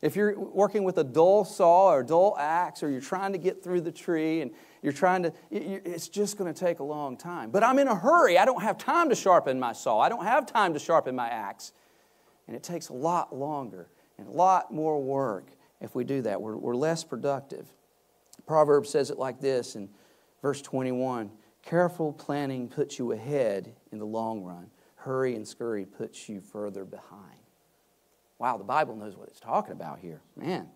If 0.00 0.14
you're 0.14 0.38
working 0.38 0.84
with 0.84 0.98
a 0.98 1.04
dull 1.04 1.44
saw 1.44 1.92
or 1.92 2.04
dull 2.04 2.36
axe, 2.38 2.82
or 2.82 2.90
you're 2.90 3.00
trying 3.00 3.32
to 3.32 3.38
get 3.38 3.64
through 3.64 3.80
the 3.80 3.90
tree 3.90 4.42
and 4.42 4.52
you're 4.80 4.92
trying 4.92 5.24
to, 5.24 5.32
it's 5.50 6.08
just 6.08 6.36
going 6.36 6.52
to 6.52 6.58
take 6.58 6.78
a 6.78 6.84
long 6.84 7.16
time. 7.16 7.50
But 7.50 7.64
I'm 7.64 7.80
in 7.80 7.88
a 7.88 7.96
hurry. 7.96 8.38
I 8.38 8.44
don't 8.44 8.62
have 8.62 8.78
time 8.78 9.08
to 9.08 9.16
sharpen 9.16 9.58
my 9.58 9.72
saw. 9.72 9.98
I 9.98 10.08
don't 10.08 10.24
have 10.24 10.46
time 10.46 10.72
to 10.74 10.78
sharpen 10.78 11.16
my 11.16 11.28
axe. 11.28 11.72
And 12.48 12.56
it 12.56 12.64
takes 12.64 12.88
a 12.88 12.94
lot 12.94 13.36
longer 13.36 13.88
and 14.18 14.26
a 14.26 14.32
lot 14.32 14.72
more 14.72 15.00
work 15.00 15.50
if 15.80 15.94
we 15.94 16.02
do 16.02 16.22
that. 16.22 16.40
We're, 16.40 16.56
we're 16.56 16.74
less 16.74 17.04
productive. 17.04 17.66
Proverbs 18.46 18.88
says 18.88 19.10
it 19.10 19.18
like 19.18 19.40
this 19.40 19.76
in 19.76 19.88
verse 20.42 20.60
21 20.62 21.30
Careful 21.62 22.14
planning 22.14 22.68
puts 22.68 22.98
you 22.98 23.12
ahead 23.12 23.74
in 23.92 23.98
the 23.98 24.06
long 24.06 24.42
run. 24.42 24.70
Hurry 24.94 25.34
and 25.34 25.46
scurry 25.46 25.84
puts 25.84 26.28
you 26.28 26.40
further 26.40 26.84
behind. 26.84 27.38
Wow, 28.38 28.56
the 28.56 28.64
Bible 28.64 28.96
knows 28.96 29.16
what 29.16 29.28
it's 29.28 29.40
talking 29.40 29.72
about 29.72 29.98
here. 29.98 30.22
Man, 30.34 30.68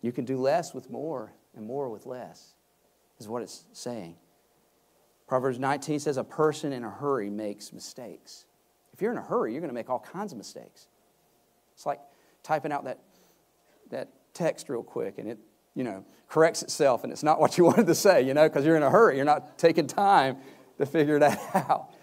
you 0.00 0.10
can 0.10 0.24
do 0.24 0.36
less 0.36 0.74
with 0.74 0.90
more 0.90 1.32
and 1.54 1.64
more 1.64 1.88
with 1.90 2.06
less, 2.06 2.54
is 3.20 3.28
what 3.28 3.42
it's 3.42 3.64
saying. 3.72 4.16
Proverbs 5.28 5.58
19 5.58 6.00
says, 6.00 6.16
A 6.16 6.24
person 6.24 6.72
in 6.72 6.82
a 6.82 6.90
hurry 6.90 7.30
makes 7.30 7.72
mistakes. 7.72 8.46
You're 9.02 9.12
in 9.12 9.18
a 9.18 9.22
hurry, 9.22 9.52
you're 9.52 9.60
going 9.60 9.70
to 9.70 9.74
make 9.74 9.90
all 9.90 9.98
kinds 9.98 10.32
of 10.32 10.38
mistakes. 10.38 10.86
It's 11.74 11.84
like 11.84 12.00
typing 12.42 12.72
out 12.72 12.84
that, 12.84 13.00
that 13.90 14.08
text 14.32 14.68
real 14.68 14.82
quick 14.82 15.18
and 15.18 15.28
it 15.28 15.38
you 15.74 15.84
know, 15.84 16.04
corrects 16.28 16.62
itself 16.62 17.04
and 17.04 17.12
it's 17.12 17.22
not 17.22 17.40
what 17.40 17.58
you 17.58 17.64
wanted 17.66 17.86
to 17.86 17.94
say, 17.94 18.22
you 18.22 18.34
know, 18.34 18.48
because 18.48 18.64
you're 18.64 18.76
in 18.76 18.82
a 18.82 18.90
hurry. 18.90 19.16
You're 19.16 19.24
not 19.24 19.58
taking 19.58 19.86
time 19.86 20.36
to 20.78 20.86
figure 20.86 21.18
that 21.18 21.40
out. 21.54 21.94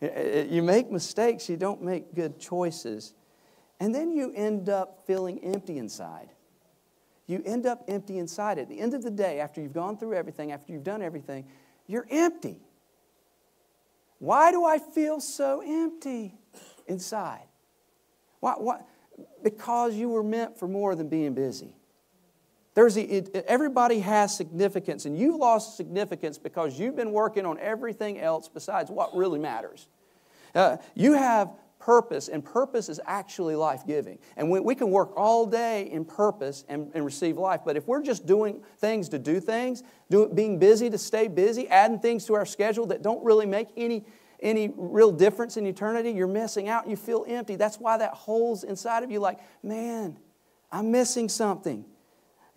You 0.00 0.62
make 0.62 0.90
mistakes, 0.90 1.48
you 1.48 1.56
don't 1.56 1.82
make 1.82 2.14
good 2.14 2.38
choices. 2.38 3.14
And 3.80 3.94
then 3.94 4.12
you 4.12 4.32
end 4.34 4.68
up 4.68 5.04
feeling 5.06 5.42
empty 5.42 5.78
inside. 5.78 6.30
You 7.26 7.42
end 7.46 7.64
up 7.64 7.84
empty 7.88 8.18
inside. 8.18 8.58
At 8.58 8.68
the 8.68 8.78
end 8.78 8.92
of 8.92 9.02
the 9.02 9.10
day, 9.10 9.40
after 9.40 9.62
you've 9.62 9.72
gone 9.72 9.96
through 9.96 10.14
everything, 10.14 10.52
after 10.52 10.72
you've 10.72 10.84
done 10.84 11.00
everything, 11.00 11.46
you're 11.86 12.06
empty. 12.10 12.60
Why 14.18 14.50
do 14.50 14.64
I 14.64 14.78
feel 14.78 15.20
so 15.20 15.62
empty 15.64 16.34
inside? 16.86 17.46
Why, 18.40 18.54
why? 18.58 18.80
Because 19.42 19.94
you 19.94 20.08
were 20.08 20.22
meant 20.22 20.58
for 20.58 20.68
more 20.68 20.94
than 20.94 21.08
being 21.08 21.34
busy. 21.34 21.74
There's 22.74 22.96
it, 22.96 23.44
everybody 23.46 24.00
has 24.00 24.36
significance, 24.36 25.04
and 25.04 25.16
you've 25.16 25.36
lost 25.36 25.76
significance 25.76 26.38
because 26.38 26.78
you've 26.78 26.96
been 26.96 27.12
working 27.12 27.46
on 27.46 27.58
everything 27.60 28.18
else 28.20 28.48
besides 28.48 28.90
what 28.90 29.14
really 29.14 29.38
matters. 29.38 29.86
Uh, 30.54 30.76
you 30.94 31.12
have 31.12 31.50
purpose, 31.84 32.28
and 32.28 32.42
purpose 32.42 32.88
is 32.88 32.98
actually 33.04 33.54
life 33.54 33.86
giving. 33.86 34.18
And 34.38 34.50
we, 34.50 34.58
we 34.58 34.74
can 34.74 34.90
work 34.90 35.12
all 35.16 35.44
day 35.44 35.90
in 35.90 36.06
purpose 36.06 36.64
and, 36.66 36.90
and, 36.94 37.04
receive 37.04 37.36
life, 37.36 37.60
but 37.62 37.76
if 37.76 37.86
we're 37.86 38.02
just 38.02 38.24
doing 38.24 38.62
things 38.78 39.10
to 39.10 39.18
do 39.18 39.38
things, 39.38 39.82
do, 40.08 40.30
being 40.30 40.58
busy 40.58 40.88
to 40.88 40.96
stay 40.96 41.28
busy, 41.28 41.68
adding 41.68 41.98
things 41.98 42.24
to 42.24 42.34
our 42.34 42.46
schedule 42.46 42.86
that 42.86 43.02
don't 43.02 43.22
really 43.22 43.44
make 43.44 43.68
any, 43.76 44.06
any 44.40 44.72
real 44.74 45.12
difference 45.12 45.58
in 45.58 45.66
eternity, 45.66 46.10
you're 46.10 46.26
missing 46.26 46.70
out. 46.70 46.88
You 46.88 46.96
feel 46.96 47.26
empty. 47.28 47.56
That's 47.56 47.76
why 47.76 47.98
that 47.98 48.14
hole's 48.14 48.64
inside 48.64 49.02
of 49.02 49.10
you 49.10 49.20
like, 49.20 49.38
man, 49.62 50.16
I'm 50.72 50.90
missing 50.90 51.28
something. 51.28 51.84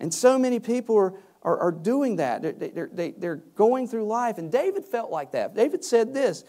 And 0.00 0.12
so 0.12 0.38
many 0.38 0.58
people 0.58 0.96
are, 1.42 1.58
are, 1.58 1.72
doing 1.72 2.16
that. 2.16 2.40
They're, 2.42 2.88
they, 2.90 3.10
they're 3.10 3.36
going 3.36 3.88
through 3.88 4.06
life. 4.06 4.38
And 4.38 4.50
David 4.50 4.86
felt 4.86 5.10
like 5.10 5.32
that. 5.32 5.54
David 5.54 5.84
said 5.84 6.14
this 6.14 6.44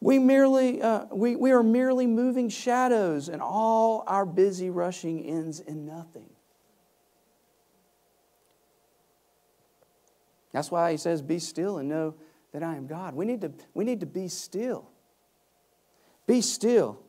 we, 0.00 0.18
merely, 0.18 0.80
uh, 0.80 1.06
we, 1.12 1.34
we 1.34 1.50
are 1.50 1.62
merely 1.62 2.06
moving 2.06 2.48
shadows, 2.48 3.28
and 3.28 3.42
all 3.42 4.04
our 4.06 4.24
busy 4.24 4.70
rushing 4.70 5.24
ends 5.24 5.60
in 5.60 5.86
nothing. 5.86 6.30
That's 10.52 10.70
why 10.70 10.92
he 10.92 10.96
says, 10.96 11.20
Be 11.20 11.38
still 11.38 11.78
and 11.78 11.88
know 11.88 12.14
that 12.52 12.62
I 12.62 12.76
am 12.76 12.86
God. 12.86 13.14
We 13.14 13.24
need 13.24 13.40
to, 13.42 13.52
we 13.74 13.84
need 13.84 14.00
to 14.00 14.06
be 14.06 14.28
still. 14.28 14.88
Be 16.26 16.40
still. 16.42 17.00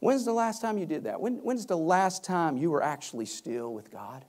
When's 0.00 0.24
the 0.24 0.32
last 0.32 0.62
time 0.62 0.78
you 0.78 0.86
did 0.86 1.04
that? 1.04 1.20
When, 1.20 1.36
when's 1.38 1.66
the 1.66 1.76
last 1.76 2.24
time 2.24 2.56
you 2.56 2.70
were 2.70 2.82
actually 2.82 3.26
still 3.26 3.74
with 3.74 3.90
God? 3.90 4.24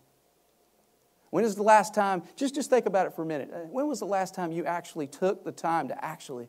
When 1.30 1.46
is 1.46 1.56
the 1.56 1.64
last 1.64 1.94
time, 1.94 2.24
just, 2.36 2.56
just 2.56 2.72
think 2.72 2.88
about 2.88 3.06
it 3.06 3.14
for 3.14 3.22
a 3.22 3.26
minute. 3.26 3.52
Uh, 3.54 3.60
when 3.68 3.88
was 3.88 4.00
the 4.00 4.06
last 4.06 4.34
time 4.34 4.52
you 4.52 4.66
actually 4.66 5.06
took 5.06 5.44
the 5.44 5.52
time 5.52 5.88
to 5.90 6.04
actually 6.06 6.48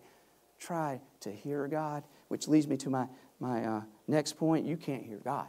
try 0.60 1.00
to 1.20 1.32
hear 1.32 1.66
God? 1.66 2.04
Which 2.28 2.46
leads 2.46 2.68
me 2.68 2.76
to 2.78 2.90
my, 2.90 3.06
my 3.40 3.64
uh, 3.64 3.82
next 4.06 4.34
point 4.34 4.66
you 4.66 4.76
can't 4.76 5.02
hear 5.02 5.20
God. 5.24 5.48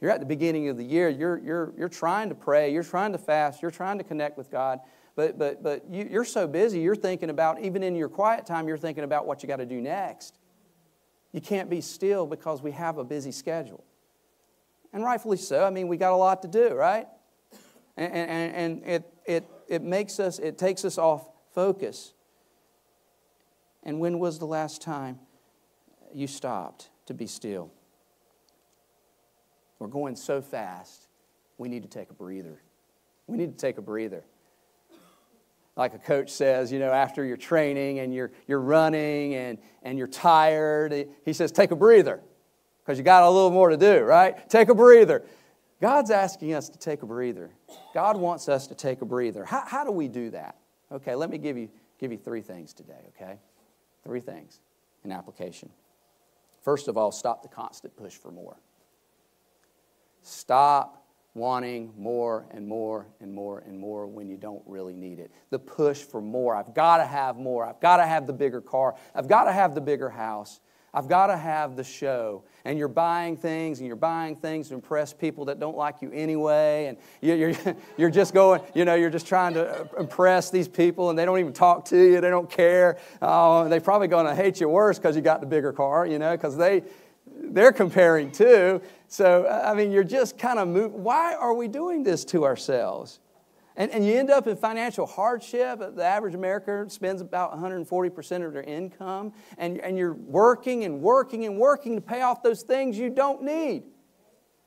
You're 0.00 0.10
at 0.10 0.20
the 0.20 0.26
beginning 0.26 0.68
of 0.68 0.76
the 0.76 0.84
year, 0.84 1.08
you're, 1.08 1.38
you're, 1.38 1.72
you're 1.78 1.88
trying 1.88 2.28
to 2.28 2.34
pray, 2.34 2.70
you're 2.70 2.82
trying 2.82 3.12
to 3.12 3.18
fast, 3.18 3.62
you're 3.62 3.70
trying 3.70 3.96
to 3.96 4.04
connect 4.04 4.36
with 4.36 4.50
God, 4.50 4.80
but, 5.14 5.38
but, 5.38 5.62
but 5.62 5.88
you, 5.90 6.06
you're 6.10 6.26
so 6.26 6.46
busy, 6.46 6.80
you're 6.80 6.94
thinking 6.94 7.30
about, 7.30 7.62
even 7.62 7.82
in 7.82 7.96
your 7.96 8.10
quiet 8.10 8.44
time, 8.44 8.68
you're 8.68 8.76
thinking 8.76 9.04
about 9.04 9.26
what 9.26 9.42
you 9.42 9.46
got 9.46 9.56
to 9.56 9.66
do 9.66 9.80
next. 9.80 10.36
You 11.32 11.40
can't 11.40 11.70
be 11.70 11.80
still 11.80 12.26
because 12.26 12.60
we 12.60 12.72
have 12.72 12.98
a 12.98 13.04
busy 13.04 13.32
schedule. 13.32 13.84
And 14.92 15.02
rightfully 15.02 15.38
so. 15.38 15.64
I 15.64 15.70
mean, 15.70 15.88
we 15.88 15.96
got 15.96 16.12
a 16.12 16.16
lot 16.16 16.42
to 16.42 16.48
do, 16.48 16.74
right? 16.74 17.06
And, 17.96 18.12
and, 18.12 18.54
and 18.54 18.84
it, 18.84 19.14
it, 19.26 19.44
it 19.68 19.82
makes 19.82 20.20
us, 20.20 20.38
it 20.38 20.58
takes 20.58 20.84
us 20.84 20.98
off 20.98 21.26
focus. 21.54 22.12
And 23.86 24.00
when 24.00 24.18
was 24.18 24.40
the 24.40 24.46
last 24.46 24.82
time 24.82 25.20
you 26.12 26.26
stopped 26.26 26.90
to 27.06 27.14
be 27.14 27.28
still? 27.28 27.70
We're 29.78 29.86
going 29.86 30.16
so 30.16 30.42
fast, 30.42 31.06
we 31.56 31.68
need 31.68 31.84
to 31.84 31.88
take 31.88 32.10
a 32.10 32.12
breather. 32.12 32.60
We 33.28 33.36
need 33.36 33.52
to 33.52 33.56
take 33.56 33.78
a 33.78 33.82
breather. 33.82 34.24
Like 35.76 35.94
a 35.94 35.98
coach 35.98 36.30
says, 36.30 36.72
you 36.72 36.80
know, 36.80 36.90
after 36.90 37.24
your 37.24 37.36
training 37.36 38.00
and 38.00 38.12
you're, 38.12 38.32
you're 38.48 38.60
running 38.60 39.34
and, 39.34 39.58
and 39.82 39.98
you're 39.98 40.06
tired, 40.08 41.08
he 41.24 41.32
says, 41.32 41.52
take 41.52 41.70
a 41.70 41.76
breather 41.76 42.20
because 42.82 42.98
you 42.98 43.04
got 43.04 43.22
a 43.22 43.30
little 43.30 43.50
more 43.50 43.68
to 43.68 43.76
do, 43.76 44.00
right? 44.00 44.48
Take 44.48 44.68
a 44.68 44.74
breather. 44.74 45.24
God's 45.80 46.10
asking 46.10 46.54
us 46.54 46.68
to 46.70 46.78
take 46.78 47.02
a 47.02 47.06
breather. 47.06 47.50
God 47.94 48.16
wants 48.16 48.48
us 48.48 48.66
to 48.66 48.74
take 48.74 49.02
a 49.02 49.04
breather. 49.04 49.44
How, 49.44 49.62
how 49.64 49.84
do 49.84 49.92
we 49.92 50.08
do 50.08 50.30
that? 50.30 50.56
Okay, 50.90 51.14
let 51.14 51.30
me 51.30 51.38
give 51.38 51.56
you, 51.56 51.68
give 52.00 52.10
you 52.10 52.18
three 52.18 52.40
things 52.40 52.72
today, 52.72 53.12
okay? 53.14 53.38
Three 54.06 54.20
things 54.20 54.60
in 55.04 55.10
application. 55.10 55.68
First 56.62 56.86
of 56.86 56.96
all, 56.96 57.10
stop 57.10 57.42
the 57.42 57.48
constant 57.48 57.96
push 57.96 58.14
for 58.14 58.30
more. 58.30 58.56
Stop 60.22 61.04
wanting 61.34 61.92
more 61.98 62.46
and 62.52 62.66
more 62.66 63.08
and 63.20 63.34
more 63.34 63.58
and 63.66 63.78
more 63.78 64.06
when 64.06 64.28
you 64.28 64.36
don't 64.36 64.62
really 64.64 64.94
need 64.94 65.18
it. 65.18 65.32
The 65.50 65.58
push 65.58 65.98
for 65.98 66.20
more. 66.20 66.54
I've 66.54 66.72
got 66.72 66.98
to 66.98 67.04
have 67.04 67.36
more. 67.36 67.66
I've 67.66 67.80
got 67.80 67.96
to 67.96 68.06
have 68.06 68.28
the 68.28 68.32
bigger 68.32 68.60
car. 68.60 68.94
I've 69.12 69.28
got 69.28 69.44
to 69.44 69.52
have 69.52 69.74
the 69.74 69.80
bigger 69.80 70.08
house. 70.08 70.60
I've 70.94 71.08
got 71.08 71.26
to 71.26 71.36
have 71.36 71.76
the 71.76 71.84
show. 71.84 72.44
And 72.64 72.78
you're 72.78 72.88
buying 72.88 73.36
things 73.36 73.78
and 73.78 73.86
you're 73.86 73.96
buying 73.96 74.34
things 74.34 74.68
to 74.68 74.74
impress 74.74 75.12
people 75.12 75.44
that 75.46 75.60
don't 75.60 75.76
like 75.76 76.00
you 76.00 76.10
anyway. 76.12 76.86
And 76.86 76.98
you're, 77.20 77.52
you're 77.96 78.10
just 78.10 78.32
going, 78.32 78.62
you 78.74 78.84
know, 78.84 78.94
you're 78.94 79.10
just 79.10 79.26
trying 79.26 79.54
to 79.54 79.82
uh, 79.82 79.86
impress 79.98 80.50
these 80.50 80.68
people 80.68 81.10
and 81.10 81.18
they 81.18 81.24
don't 81.24 81.38
even 81.38 81.52
talk 81.52 81.84
to 81.86 81.96
you. 81.96 82.20
They 82.20 82.30
don't 82.30 82.50
care. 82.50 82.98
Uh, 83.20 83.64
oh, 83.64 83.68
they're 83.68 83.80
probably 83.80 84.08
going 84.08 84.26
to 84.26 84.34
hate 84.34 84.60
you 84.60 84.68
worse 84.68 84.98
because 84.98 85.16
you 85.16 85.22
got 85.22 85.40
the 85.40 85.46
bigger 85.46 85.72
car, 85.72 86.06
you 86.06 86.18
know, 86.18 86.32
because 86.32 86.56
they, 86.56 86.82
they're 87.26 87.72
comparing 87.72 88.30
too. 88.32 88.80
So, 89.08 89.46
I 89.46 89.74
mean, 89.74 89.92
you're 89.92 90.04
just 90.04 90.38
kind 90.38 90.58
of 90.58 90.68
moving. 90.68 91.02
Why 91.02 91.34
are 91.34 91.54
we 91.54 91.68
doing 91.68 92.02
this 92.02 92.24
to 92.26 92.44
ourselves? 92.44 93.20
And, 93.76 93.90
and 93.90 94.06
you 94.06 94.14
end 94.14 94.30
up 94.30 94.46
in 94.46 94.56
financial 94.56 95.06
hardship. 95.06 95.80
The 95.94 96.04
average 96.04 96.34
American 96.34 96.88
spends 96.90 97.20
about 97.20 97.52
140% 97.52 98.46
of 98.46 98.52
their 98.52 98.62
income. 98.62 99.32
And, 99.58 99.80
and 99.80 99.98
you're 99.98 100.14
working 100.14 100.84
and 100.84 101.00
working 101.00 101.44
and 101.44 101.58
working 101.58 101.94
to 101.94 102.00
pay 102.00 102.22
off 102.22 102.42
those 102.42 102.62
things 102.62 102.98
you 102.98 103.10
don't 103.10 103.42
need. 103.42 103.84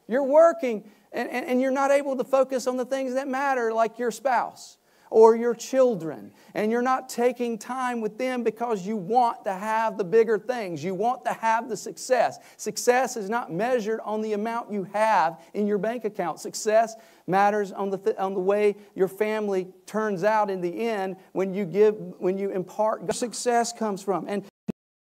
You're 0.07 0.23
working 0.23 0.89
and, 1.11 1.29
and, 1.29 1.45
and 1.45 1.61
you're 1.61 1.71
not 1.71 1.91
able 1.91 2.15
to 2.17 2.23
focus 2.23 2.67
on 2.67 2.77
the 2.77 2.85
things 2.85 3.13
that 3.15 3.27
matter, 3.27 3.73
like 3.73 3.97
your 3.99 4.11
spouse 4.11 4.78
or 5.09 5.35
your 5.35 5.55
children, 5.55 6.31
and 6.53 6.71
you're 6.71 6.81
not 6.81 7.09
taking 7.09 7.57
time 7.57 8.01
with 8.01 8.17
them 8.17 8.43
because 8.43 8.85
you 8.85 8.95
want 8.95 9.43
to 9.45 9.53
have 9.53 9.97
the 9.97 10.03
bigger 10.03 10.37
things. 10.37 10.83
You 10.83 10.93
want 10.93 11.25
to 11.25 11.33
have 11.33 11.69
the 11.69 11.77
success. 11.77 12.37
Success 12.57 13.17
is 13.17 13.29
not 13.29 13.51
measured 13.51 13.99
on 14.01 14.21
the 14.21 14.33
amount 14.33 14.71
you 14.71 14.83
have 14.93 15.39
in 15.53 15.67
your 15.67 15.77
bank 15.77 16.05
account. 16.05 16.39
Success 16.39 16.95
matters 17.27 17.71
on 17.71 17.89
the, 17.89 17.97
th- 17.97 18.17
on 18.17 18.33
the 18.33 18.39
way 18.39 18.75
your 18.95 19.07
family 19.07 19.67
turns 19.85 20.23
out 20.23 20.49
in 20.49 20.61
the 20.61 20.87
end 20.87 21.15
when 21.31 21.53
you 21.53 21.65
give, 21.65 21.95
when 22.19 22.37
you 22.37 22.51
impart. 22.51 23.13
Success 23.13 23.73
comes 23.73 24.03
from. 24.03 24.27
And 24.27 24.43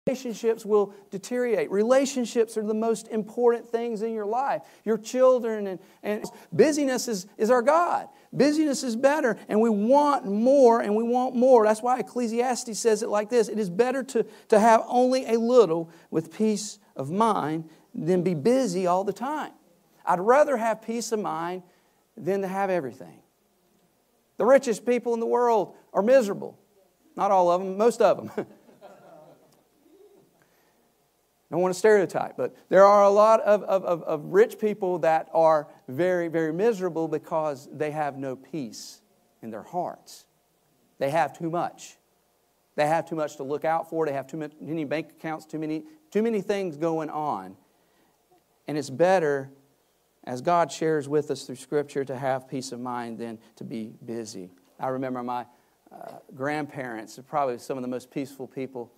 relationships 0.07 0.65
will 0.65 0.93
deteriorate. 1.11 1.69
Relationships 1.69 2.57
are 2.57 2.63
the 2.63 2.73
most 2.73 3.07
important 3.09 3.67
things 3.67 4.01
in 4.01 4.13
your 4.13 4.25
life. 4.25 4.61
Your 4.83 4.97
children 4.97 5.67
and, 5.67 5.79
and 6.01 6.25
busyness 6.51 7.07
is, 7.07 7.27
is 7.37 7.51
our 7.51 7.61
God. 7.61 8.07
Busyness 8.33 8.83
is 8.83 8.95
better, 8.95 9.37
and 9.49 9.59
we 9.59 9.69
want 9.69 10.25
more 10.25 10.81
and 10.81 10.95
we 10.95 11.03
want 11.03 11.35
more. 11.35 11.65
That's 11.65 11.81
why 11.81 11.99
Ecclesiastes 11.99 12.79
says 12.79 13.03
it 13.03 13.09
like 13.09 13.29
this 13.29 13.49
It 13.49 13.59
is 13.59 13.69
better 13.69 14.03
to, 14.03 14.25
to 14.49 14.59
have 14.59 14.83
only 14.87 15.25
a 15.25 15.37
little 15.37 15.89
with 16.09 16.33
peace 16.33 16.79
of 16.95 17.11
mind 17.11 17.69
than 17.93 18.21
be 18.23 18.33
busy 18.33 18.87
all 18.87 19.03
the 19.03 19.13
time. 19.13 19.51
I'd 20.05 20.19
rather 20.19 20.55
have 20.55 20.81
peace 20.81 21.11
of 21.11 21.19
mind 21.19 21.63
than 22.15 22.41
to 22.41 22.47
have 22.47 22.69
everything. 22.69 23.21
The 24.37 24.45
richest 24.45 24.85
people 24.85 25.13
in 25.13 25.19
the 25.19 25.25
world 25.25 25.75
are 25.93 26.01
miserable. 26.01 26.57
Not 27.15 27.31
all 27.31 27.51
of 27.51 27.61
them, 27.61 27.77
most 27.77 28.01
of 28.01 28.17
them. 28.17 28.47
I 31.51 31.55
don't 31.55 31.63
want 31.63 31.73
to 31.73 31.79
stereotype, 31.79 32.37
but 32.37 32.55
there 32.69 32.85
are 32.85 33.03
a 33.03 33.09
lot 33.09 33.41
of, 33.41 33.61
of, 33.63 33.83
of, 33.83 34.03
of 34.03 34.23
rich 34.27 34.57
people 34.57 34.99
that 34.99 35.27
are 35.33 35.67
very, 35.89 36.29
very 36.29 36.53
miserable 36.53 37.09
because 37.09 37.67
they 37.73 37.91
have 37.91 38.17
no 38.17 38.37
peace 38.37 39.01
in 39.41 39.51
their 39.51 39.63
hearts. 39.63 40.27
They 40.97 41.09
have 41.09 41.37
too 41.37 41.49
much. 41.49 41.97
They 42.77 42.87
have 42.87 43.05
too 43.05 43.17
much 43.17 43.35
to 43.35 43.43
look 43.43 43.65
out 43.65 43.89
for. 43.89 44.05
They 44.05 44.13
have 44.13 44.27
too 44.27 44.49
many 44.61 44.85
bank 44.85 45.09
accounts, 45.09 45.45
too 45.45 45.59
many, 45.59 45.83
too 46.09 46.21
many 46.21 46.39
things 46.39 46.77
going 46.77 47.09
on. 47.09 47.57
And 48.65 48.77
it's 48.77 48.89
better, 48.89 49.51
as 50.23 50.41
God 50.41 50.71
shares 50.71 51.09
with 51.09 51.29
us 51.31 51.43
through 51.43 51.57
Scripture, 51.57 52.05
to 52.05 52.15
have 52.15 52.47
peace 52.47 52.71
of 52.71 52.79
mind 52.79 53.17
than 53.17 53.39
to 53.57 53.65
be 53.65 53.91
busy. 54.05 54.51
I 54.79 54.87
remember 54.87 55.21
my 55.21 55.45
uh, 55.91 56.13
grandparents, 56.33 57.19
are 57.19 57.23
probably 57.23 57.57
some 57.57 57.77
of 57.77 57.81
the 57.81 57.89
most 57.89 58.09
peaceful 58.09 58.47
people 58.47 58.89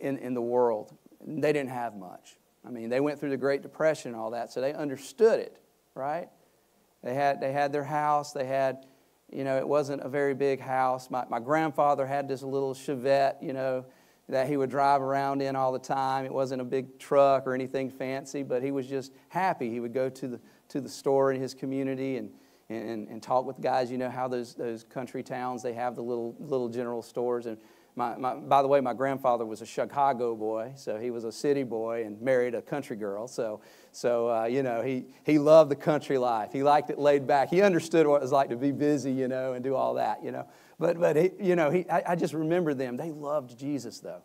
in, 0.00 0.16
in 0.16 0.32
the 0.32 0.40
world 0.40 0.96
they 1.26 1.52
didn't 1.52 1.70
have 1.70 1.96
much. 1.96 2.36
I 2.66 2.70
mean, 2.70 2.90
they 2.90 3.00
went 3.00 3.18
through 3.18 3.30
the 3.30 3.36
Great 3.36 3.62
Depression 3.62 4.12
and 4.12 4.20
all 4.20 4.30
that, 4.30 4.52
so 4.52 4.60
they 4.60 4.72
understood 4.72 5.40
it, 5.40 5.60
right? 5.94 6.28
They 7.02 7.14
had, 7.14 7.40
they 7.40 7.52
had 7.52 7.72
their 7.72 7.84
house, 7.84 8.32
they 8.32 8.44
had, 8.44 8.86
you 9.32 9.44
know, 9.44 9.56
it 9.56 9.66
wasn't 9.66 10.02
a 10.02 10.08
very 10.08 10.34
big 10.34 10.60
house. 10.60 11.10
My, 11.10 11.24
my 11.30 11.40
grandfather 11.40 12.06
had 12.06 12.28
this 12.28 12.42
little 12.42 12.74
Chevette, 12.74 13.42
you 13.42 13.52
know, 13.52 13.86
that 14.28 14.48
he 14.48 14.56
would 14.56 14.70
drive 14.70 15.02
around 15.02 15.40
in 15.42 15.56
all 15.56 15.72
the 15.72 15.78
time. 15.78 16.24
It 16.24 16.32
wasn't 16.32 16.60
a 16.60 16.64
big 16.64 16.98
truck 16.98 17.46
or 17.46 17.54
anything 17.54 17.90
fancy, 17.90 18.42
but 18.42 18.62
he 18.62 18.70
was 18.70 18.86
just 18.86 19.12
happy. 19.28 19.70
He 19.70 19.80
would 19.80 19.94
go 19.94 20.08
to 20.08 20.28
the, 20.28 20.40
to 20.68 20.80
the 20.80 20.88
store 20.88 21.32
in 21.32 21.40
his 21.40 21.54
community 21.54 22.16
and, 22.16 22.30
and, 22.68 23.08
and 23.08 23.22
talk 23.22 23.44
with 23.44 23.60
guys. 23.60 23.90
You 23.90 23.98
know 23.98 24.10
how 24.10 24.28
those, 24.28 24.54
those 24.54 24.84
country 24.84 25.22
towns, 25.22 25.62
they 25.62 25.72
have 25.72 25.96
the 25.96 26.02
little, 26.02 26.36
little 26.38 26.68
general 26.68 27.02
stores. 27.02 27.46
And 27.46 27.58
my, 27.96 28.16
my, 28.16 28.34
by 28.34 28.62
the 28.62 28.68
way, 28.68 28.80
my 28.80 28.94
grandfather 28.94 29.44
was 29.44 29.62
a 29.62 29.66
Chicago 29.66 30.36
boy, 30.36 30.72
so 30.76 30.98
he 30.98 31.10
was 31.10 31.24
a 31.24 31.32
city 31.32 31.64
boy 31.64 32.04
and 32.04 32.20
married 32.20 32.54
a 32.54 32.62
country 32.62 32.96
girl. 32.96 33.26
So, 33.26 33.60
so 33.92 34.30
uh, 34.30 34.44
you 34.44 34.62
know, 34.62 34.82
he, 34.82 35.06
he 35.24 35.38
loved 35.38 35.70
the 35.70 35.76
country 35.76 36.16
life. 36.16 36.52
He 36.52 36.62
liked 36.62 36.90
it 36.90 36.98
laid 36.98 37.26
back. 37.26 37.48
He 37.50 37.62
understood 37.62 38.06
what 38.06 38.16
it 38.16 38.22
was 38.22 38.32
like 38.32 38.48
to 38.50 38.56
be 38.56 38.72
busy, 38.72 39.12
you 39.12 39.28
know, 39.28 39.54
and 39.54 39.64
do 39.64 39.74
all 39.74 39.94
that, 39.94 40.24
you 40.24 40.30
know. 40.30 40.46
But, 40.78 40.98
but 40.98 41.16
he, 41.16 41.30
you 41.40 41.56
know, 41.56 41.70
he, 41.70 41.88
I, 41.90 42.02
I 42.08 42.16
just 42.16 42.32
remember 42.32 42.74
them. 42.74 42.96
They 42.96 43.10
loved 43.10 43.58
Jesus, 43.58 44.00
though. 44.00 44.22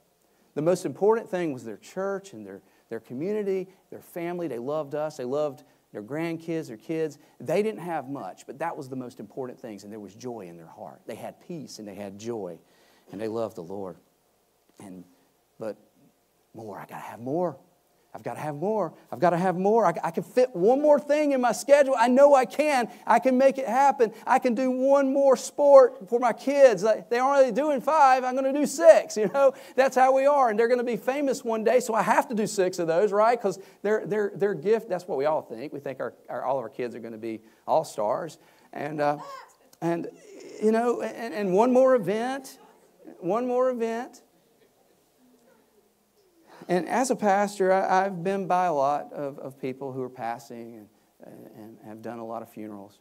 The 0.54 0.62
most 0.62 0.86
important 0.86 1.30
thing 1.30 1.51
was 1.51 1.65
their 1.65 1.78
church 1.78 2.34
and 2.34 2.45
their, 2.45 2.62
their 2.89 3.01
community, 3.01 3.67
their 3.89 4.01
family. 4.01 4.47
They 4.47 4.60
loved 4.60 4.95
us. 4.95 5.17
They 5.17 5.25
loved 5.25 5.63
their 5.91 6.04
grandkids, 6.04 6.67
their 6.67 6.78
kids. 6.78 7.17
They 7.39 7.63
didn't 7.63 7.80
have 7.80 8.10
much, 8.10 8.45
but 8.45 8.60
that 8.60 8.75
was 8.75 8.89
the 8.89 8.95
most 8.95 9.19
important 9.19 9.60
things, 9.60 9.84
and 9.84 9.91
there 9.91 9.99
was 9.99 10.13
joy 10.13 10.41
in 10.41 10.58
their 10.58 10.67
heart. 10.67 11.01
They 11.06 11.15
had 11.15 11.39
peace 11.45 11.80
and 11.80 11.88
they 11.88 11.95
had 11.95 12.19
joy 12.19 12.60
and 13.11 13.19
they 13.19 13.27
love 13.27 13.55
the 13.55 13.63
Lord. 13.63 13.97
And 14.79 15.03
but 15.59 15.77
more, 16.53 16.79
I 16.79 16.85
gotta 16.85 17.01
have 17.01 17.19
more. 17.19 17.57
I've 18.15 18.23
got 18.23 18.35
to 18.35 18.39
have 18.39 18.55
more. 18.55 18.93
I've 19.11 19.19
got 19.19 19.31
to 19.31 19.37
have 19.37 19.57
more. 19.57 19.85
I, 19.85 19.93
I, 20.01 20.11
can 20.11 20.23
fit 20.23 20.55
one 20.55 20.81
more 20.81 20.97
thing 20.97 21.33
in 21.33 21.41
my 21.41 21.51
schedule. 21.51 21.95
I 21.97 22.07
know 22.07 22.33
I 22.33 22.45
can. 22.45 22.87
I 23.05 23.19
can 23.19 23.37
make 23.37 23.57
it 23.57 23.67
happen. 23.67 24.13
I 24.25 24.39
can 24.39 24.55
do 24.55 24.71
one 24.71 25.11
more 25.11 25.35
sport 25.35 26.07
for 26.09 26.17
my 26.17 26.31
kids. 26.31 26.81
They're 26.81 27.21
already 27.21 27.51
doing 27.51 27.81
five. 27.81 28.23
I'm 28.23 28.33
going 28.33 28.51
to 28.51 28.57
do 28.57 28.65
six. 28.65 29.17
You 29.25 29.31
know, 29.33 29.53
that's 29.75 29.95
how 29.95 30.13
we 30.13 30.27
are. 30.27 30.49
And 30.49 30.57
they're 30.57 30.67
going 30.67 30.79
to 30.79 30.85
be 30.85 30.97
famous 30.97 31.43
one 31.43 31.63
day, 31.63 31.79
so 31.79 31.95
I 31.95 32.03
have 32.03 32.27
to 32.29 32.35
do 32.35 32.45
six 32.45 32.77
of 32.79 32.85
those, 32.85 33.11
right? 33.11 33.37
Because 33.37 33.59
they're, 33.81 34.05
they're, 34.05 34.31
they're 34.35 34.53
gift. 34.53 34.87
That's 34.87 35.07
what 35.07 35.17
we 35.17 35.25
all 35.25 35.41
think. 35.41 35.73
We 35.73 35.79
think 35.79 35.99
our, 35.99 36.13
our 36.29 36.45
all 36.45 36.57
of 36.57 36.63
our 36.63 36.69
kids 36.69 36.93
are 36.95 36.99
going 36.99 37.13
to 37.13 37.17
be 37.17 37.41
all 37.67 37.83
stars. 37.83 38.37
And, 38.71 39.01
uh, 39.01 39.17
and 39.81 40.07
you 40.61 40.71
know, 40.71 41.01
and, 41.01 41.33
and 41.33 41.53
one 41.53 41.73
more 41.73 41.95
event 41.95 42.59
one 43.19 43.47
more 43.47 43.69
event. 43.69 44.21
And 46.67 46.87
as 46.87 47.11
a 47.11 47.15
pastor, 47.15 47.71
I, 47.71 48.03
have 48.03 48.23
been 48.23 48.47
by 48.47 48.65
a 48.65 48.73
lot 48.73 49.13
of, 49.13 49.37
of 49.39 49.59
people 49.59 49.91
who 49.91 50.01
are 50.01 50.09
passing 50.09 50.87
and, 51.23 51.49
and 51.55 51.77
have 51.85 52.01
done 52.01 52.19
a 52.19 52.25
lot 52.25 52.41
of 52.41 52.49
funerals. 52.49 52.99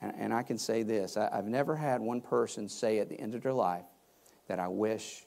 And, 0.00 0.12
and 0.16 0.34
I 0.34 0.42
can 0.42 0.58
say 0.58 0.82
this 0.82 1.16
I, 1.16 1.30
I've 1.32 1.46
never 1.46 1.76
had 1.76 2.00
one 2.00 2.20
person 2.20 2.68
say 2.68 2.98
at 2.98 3.08
the 3.08 3.18
end 3.18 3.34
of 3.34 3.42
their 3.42 3.52
life 3.52 3.84
that 4.48 4.58
I 4.58 4.68
wish 4.68 5.24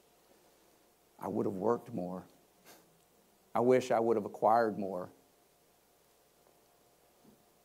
I 1.19 1.27
would 1.27 1.45
have 1.45 1.55
worked 1.55 1.93
more. 1.93 2.25
I 3.55 3.59
wish 3.61 3.91
I 3.91 3.99
would 3.99 4.17
have 4.17 4.25
acquired 4.25 4.77
more. 4.77 5.09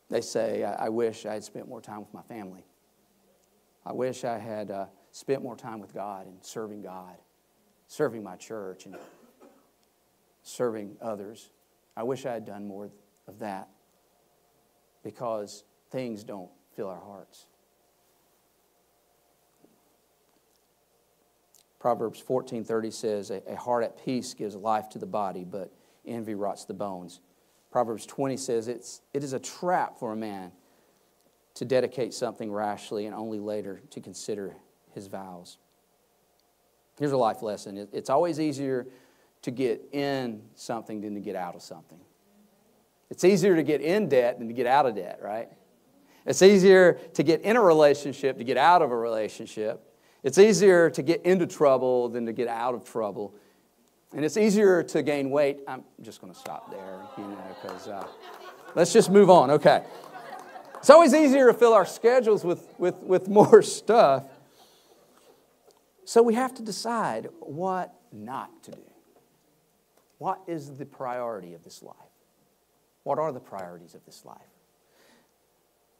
They 0.09 0.21
say, 0.21 0.63
I, 0.63 0.85
I 0.85 0.89
wish 0.89 1.25
I 1.25 1.33
had 1.33 1.43
spent 1.43 1.67
more 1.67 1.81
time 1.81 1.99
with 1.99 2.13
my 2.13 2.21
family. 2.23 2.63
I 3.85 3.93
wish 3.93 4.23
I 4.23 4.37
had 4.37 4.71
uh, 4.71 4.85
spent 5.11 5.41
more 5.41 5.55
time 5.55 5.79
with 5.79 5.93
God 5.93 6.27
and 6.27 6.43
serving 6.43 6.81
God, 6.81 7.15
serving 7.87 8.23
my 8.23 8.35
church, 8.35 8.85
and 8.85 8.95
serving 10.43 10.97
others. 11.01 11.51
I 11.95 12.03
wish 12.03 12.25
I 12.25 12.33
had 12.33 12.45
done 12.45 12.67
more 12.67 12.89
of 13.27 13.39
that 13.39 13.69
because 15.03 15.63
things 15.89 16.23
don't 16.23 16.49
fill 16.75 16.87
our 16.87 16.99
hearts. 16.99 17.45
Proverbs 21.79 22.19
14:30 22.19 22.91
says, 22.91 23.31
"A 23.31 23.55
heart 23.55 23.83
at 23.83 23.97
peace 23.97 24.33
gives 24.33 24.55
life 24.55 24.89
to 24.89 24.99
the 24.99 25.05
body, 25.05 25.45
but 25.45 25.71
envy 26.05 26.35
rots 26.35 26.65
the 26.65 26.73
bones." 26.73 27.21
Proverbs 27.71 28.05
20 28.05 28.35
says, 28.35 28.67
it's, 28.67 29.01
"It 29.13 29.23
is 29.23 29.31
a 29.31 29.39
trap 29.39 29.97
for 29.97 30.11
a 30.11 30.15
man 30.15 30.51
to 31.53 31.65
dedicate 31.65 32.13
something 32.13 32.51
rashly 32.51 33.05
and 33.05 33.15
only 33.15 33.39
later 33.39 33.79
to 33.91 34.01
consider 34.01 34.57
his 34.93 35.07
vows." 35.07 35.57
Here's 36.97 37.13
a 37.13 37.17
life 37.17 37.41
lesson. 37.41 37.87
It's 37.93 38.09
always 38.09 38.39
easier 38.39 38.85
to 39.43 39.51
get 39.51 39.87
in 39.93 40.41
something 40.55 40.99
than 41.01 41.15
to 41.15 41.21
get 41.21 41.35
out 41.35 41.55
of 41.55 41.61
something. 41.61 41.99
It's 43.09 43.23
easier 43.23 43.55
to 43.55 43.63
get 43.63 43.81
in 43.81 44.09
debt 44.09 44.37
than 44.37 44.49
to 44.49 44.53
get 44.53 44.67
out 44.67 44.85
of 44.85 44.95
debt, 44.95 45.19
right? 45.23 45.49
It's 46.25 46.41
easier 46.41 46.99
to 47.13 47.23
get 47.23 47.41
in 47.41 47.55
a 47.55 47.61
relationship 47.61 48.37
to 48.37 48.43
get 48.43 48.57
out 48.57 48.81
of 48.81 48.91
a 48.91 48.95
relationship. 48.95 49.81
It's 50.23 50.37
easier 50.37 50.89
to 50.89 51.01
get 51.01 51.25
into 51.25 51.47
trouble 51.47 52.09
than 52.09 52.25
to 52.25 52.33
get 52.33 52.49
out 52.49 52.75
of 52.75 52.83
trouble. 52.83 53.33
And 54.13 54.25
it's 54.25 54.37
easier 54.37 54.83
to 54.83 55.01
gain 55.01 55.29
weight. 55.29 55.61
I'm 55.67 55.83
just 56.01 56.19
going 56.19 56.33
to 56.33 56.39
stop 56.39 56.69
there, 56.71 56.99
you 57.17 57.23
know, 57.23 57.37
because 57.61 57.87
uh, 57.87 58.05
let's 58.75 58.91
just 58.91 59.09
move 59.09 59.29
on. 59.29 59.51
Okay. 59.51 59.83
It's 60.77 60.89
always 60.89 61.13
easier 61.13 61.47
to 61.47 61.53
fill 61.53 61.73
our 61.73 61.85
schedules 61.85 62.43
with, 62.43 62.67
with, 62.77 62.95
with 62.97 63.27
more 63.29 63.61
stuff. 63.63 64.25
So 66.09 66.23
we 66.23 66.33
have 66.33 66.55
to 66.55 66.63
decide 66.63 67.27
what 67.39 67.93
not 68.11 68.63
to 68.63 68.71
do. 68.71 68.81
What 70.17 70.41
is 70.47 70.75
the 70.75 70.83
priority 70.83 71.53
of 71.53 71.63
this 71.63 71.83
life? 71.83 71.95
What 73.03 73.19
are 73.19 73.31
the 73.31 73.39
priorities 73.39 73.93
of 73.93 74.03
this 74.07 74.25
life? 74.25 74.41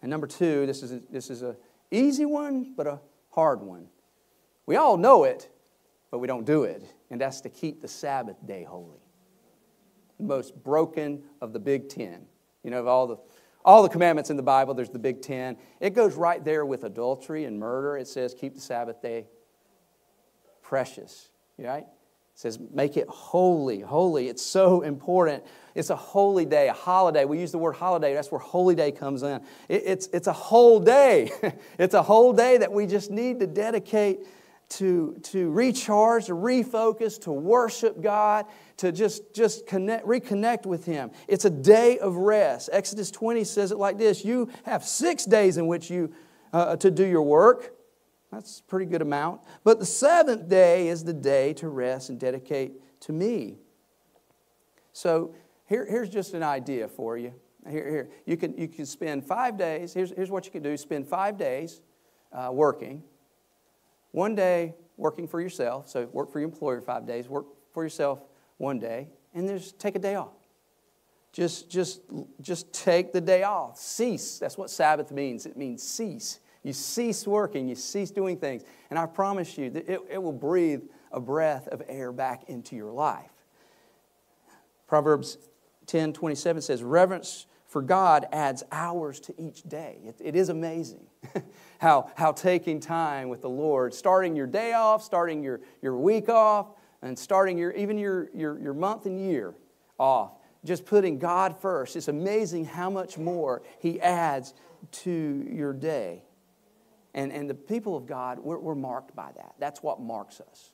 And 0.02 0.10
number 0.10 0.26
two, 0.26 0.66
this 0.66 0.82
is 0.82 0.94
a, 0.94 1.02
this 1.12 1.30
is 1.30 1.44
a 1.44 1.56
easy 1.92 2.26
one, 2.26 2.74
but 2.76 2.88
a 2.88 3.00
hard 3.30 3.62
one. 3.62 3.86
We 4.66 4.78
all 4.78 4.98
know 4.98 5.26
it, 5.26 5.48
but 6.10 6.18
we 6.18 6.26
don't 6.26 6.44
do 6.44 6.64
it, 6.64 6.82
and 7.12 7.22
that's 7.22 7.42
to 7.42 7.50
keep 7.50 7.80
the 7.80 7.88
Sabbath 7.88 8.38
day 8.48 8.64
holy. 8.64 9.04
The 10.18 10.26
most 10.26 10.64
broken 10.64 11.22
of 11.40 11.54
the 11.54 11.60
big 11.60 11.88
ten. 11.88 12.26
You 12.64 12.72
know, 12.72 12.80
of 12.80 12.88
all 12.88 13.06
the 13.06 13.18
all 13.64 13.84
the 13.84 13.90
commandments 13.90 14.32
in 14.32 14.38
the 14.38 14.42
Bible, 14.42 14.74
there's 14.74 14.90
the 14.90 14.98
big 14.98 15.22
ten. 15.22 15.56
It 15.80 15.92
goes 15.92 16.16
right 16.16 16.44
there 16.44 16.66
with 16.66 16.84
adultery 16.84 17.46
and 17.46 17.60
murder. 17.60 17.96
It 17.96 18.08
says, 18.08 18.34
keep 18.34 18.56
the 18.56 18.62
Sabbath 18.62 19.04
day 19.04 19.28
precious, 20.70 21.30
right? 21.58 21.80
It 21.80 21.88
says, 22.36 22.60
make 22.72 22.96
it 22.96 23.08
holy, 23.08 23.80
holy. 23.80 24.28
It's 24.28 24.46
so 24.46 24.82
important. 24.82 25.44
It's 25.74 25.90
a 25.90 25.96
holy 25.96 26.46
day, 26.46 26.70
a 26.70 26.74
holiday. 26.74 27.26
We 27.26 27.40
use 27.40 27.52
the 27.52 27.58
word 27.58 27.74
holiday, 27.74 28.14
that's 28.14 28.32
where 28.32 28.40
holy 28.40 28.76
day 28.76 28.92
comes 28.92 29.24
in. 29.24 29.42
It, 29.68 29.82
it's, 29.84 30.08
it's 30.14 30.28
a 30.28 30.34
whole 30.34 30.80
day. 30.80 31.32
it's 31.80 31.96
a 31.96 32.04
whole 32.04 32.34
day 32.34 32.58
that 32.58 32.72
we 32.72 32.86
just 32.86 33.10
need 33.10 33.40
to 33.40 33.48
dedicate 33.48 34.20
to, 34.70 35.20
to 35.24 35.50
recharge, 35.50 36.28
to 36.28 36.34
refocus, 36.34 37.20
to 37.22 37.32
worship 37.32 38.00
God, 38.00 38.46
to 38.78 38.92
just, 38.92 39.34
just 39.34 39.66
connect, 39.66 40.06
reconnect 40.06 40.68
with 40.68 40.86
Him. 40.86 41.10
It's 41.28 41.46
a 41.46 41.50
day 41.50 41.98
of 41.98 42.16
rest. 42.16 42.70
Exodus 42.72 43.10
20 43.10 43.44
says 43.44 43.72
it 43.72 43.80
like 43.80 43.98
this 43.98 44.24
You 44.24 44.52
have 44.66 44.86
six 44.86 45.26
days 45.26 45.58
in 45.58 45.66
which 45.66 45.90
you 45.90 46.14
uh, 46.54 46.76
to 46.76 46.92
do 46.92 47.06
your 47.06 47.24
work 47.24 47.74
that's 48.32 48.60
a 48.60 48.64
pretty 48.64 48.86
good 48.86 49.02
amount. 49.02 49.42
But 49.64 49.80
the 49.80 49.86
seventh 49.86 50.48
day 50.50 50.88
is 50.88 51.04
the 51.04 51.14
day 51.14 51.54
to 51.54 51.68
rest 51.68 52.10
and 52.10 52.20
dedicate 52.20 52.74
to 53.02 53.14
me. 53.14 53.58
So 54.94 55.34
here, 55.68 55.86
here's 55.86 56.10
just 56.10 56.34
an 56.34 56.44
idea 56.44 56.88
for 56.88 57.18
you. 57.18 57.34
Here, 57.70 57.90
here. 57.90 58.10
You, 58.26 58.38
can, 58.38 58.58
you 58.58 58.68
can 58.68 58.86
spend 58.86 59.26
five 59.26 59.58
days. 59.58 59.94
Here's, 59.94 60.12
here's 60.12 60.32
what 60.32 60.46
you 60.46 60.52
can 60.52 60.64
do 60.64 60.76
spend 60.78 61.08
five 61.08 61.38
days 61.38 61.82
uh, 62.32 62.50
working, 62.52 63.04
one 64.12 64.36
day 64.36 64.76
working 64.98 65.28
for 65.28 65.42
yourself. 65.42 65.90
So 65.90 66.06
work 66.12 66.32
for 66.32 66.40
your 66.40 66.50
employer 66.50 66.82
five 66.82 67.06
days, 67.06 67.28
work 67.28 67.46
for 67.74 67.84
yourself 67.84 68.20
one 68.58 68.80
day, 68.80 69.08
and 69.34 69.48
just 69.48 69.80
take 69.80 69.96
a 69.96 70.00
day 70.00 70.16
off. 70.16 70.34
Just, 71.32 71.70
just, 71.70 72.02
just 72.42 72.74
take 72.74 73.14
the 73.14 73.22
day 73.22 73.44
off. 73.44 73.78
Cease. 73.78 74.40
That's 74.40 74.58
what 74.58 74.70
Sabbath 74.70 75.12
means. 75.12 75.46
It 75.46 75.56
means 75.56 75.84
cease. 75.84 76.40
You 76.64 76.74
cease 76.74 77.26
working, 77.26 77.68
you 77.68 77.76
cease 77.76 78.12
doing 78.12 78.38
things. 78.38 78.64
And 78.90 79.00
I 79.00 79.06
promise 79.06 79.58
you 79.58 79.70
that 79.72 79.88
it, 79.88 80.02
it 80.10 80.22
will 80.22 80.34
breathe 80.34 80.84
a 81.12 81.20
breath 81.20 81.68
of 81.68 81.82
air 81.88 82.12
back 82.12 82.50
into 82.50 82.76
your 82.76 82.92
life. 82.92 83.32
Proverbs 84.88 85.38
10 85.86 86.14
27 86.14 86.62
says, 86.62 86.84
Reverence 86.84 87.46
for 87.66 87.82
God 87.84 88.28
adds 88.32 88.64
hours 88.72 89.20
to 89.22 89.42
each 89.42 89.62
day. 89.64 90.00
it, 90.04 90.16
it 90.20 90.36
is 90.36 90.50
amazing 90.50 91.06
how, 91.80 92.10
how 92.16 92.32
taking 92.32 92.80
time 92.80 93.30
with 93.30 93.42
the 93.42 93.50
Lord, 93.50 93.94
starting 93.94 94.36
your 94.36 94.48
day 94.48 94.74
off, 94.74 95.04
starting 95.04 95.44
your, 95.44 95.62
your 95.82 95.96
week 95.96 96.30
off, 96.30 96.68
and 97.02 97.18
starting 97.18 97.58
your, 97.58 97.72
even 97.74 97.98
your, 97.98 98.30
your, 98.34 98.60
your 98.60 98.74
month 98.74 99.06
and 99.06 99.20
year 99.20 99.54
off, 100.00 100.32
just 100.66 100.86
putting 100.86 101.20
God 101.20 101.60
first. 101.62 101.96
It's 101.96 102.08
amazing 102.08 102.66
how 102.66 102.90
much 102.90 103.18
more 103.18 103.62
He 103.80 104.02
adds 104.02 104.54
to 104.92 105.48
your 105.48 105.74
day. 105.74 106.24
And, 107.14 107.32
and 107.32 107.50
the 107.50 107.56
people 107.56 107.98
of 107.98 108.06
God, 108.06 108.40
we're, 108.40 108.60
we're 108.60 108.76
marked 108.76 109.16
by 109.16 109.32
that. 109.36 109.56
That's 109.60 109.82
what 109.82 110.00
marks 110.00 110.42
us, 110.42 110.72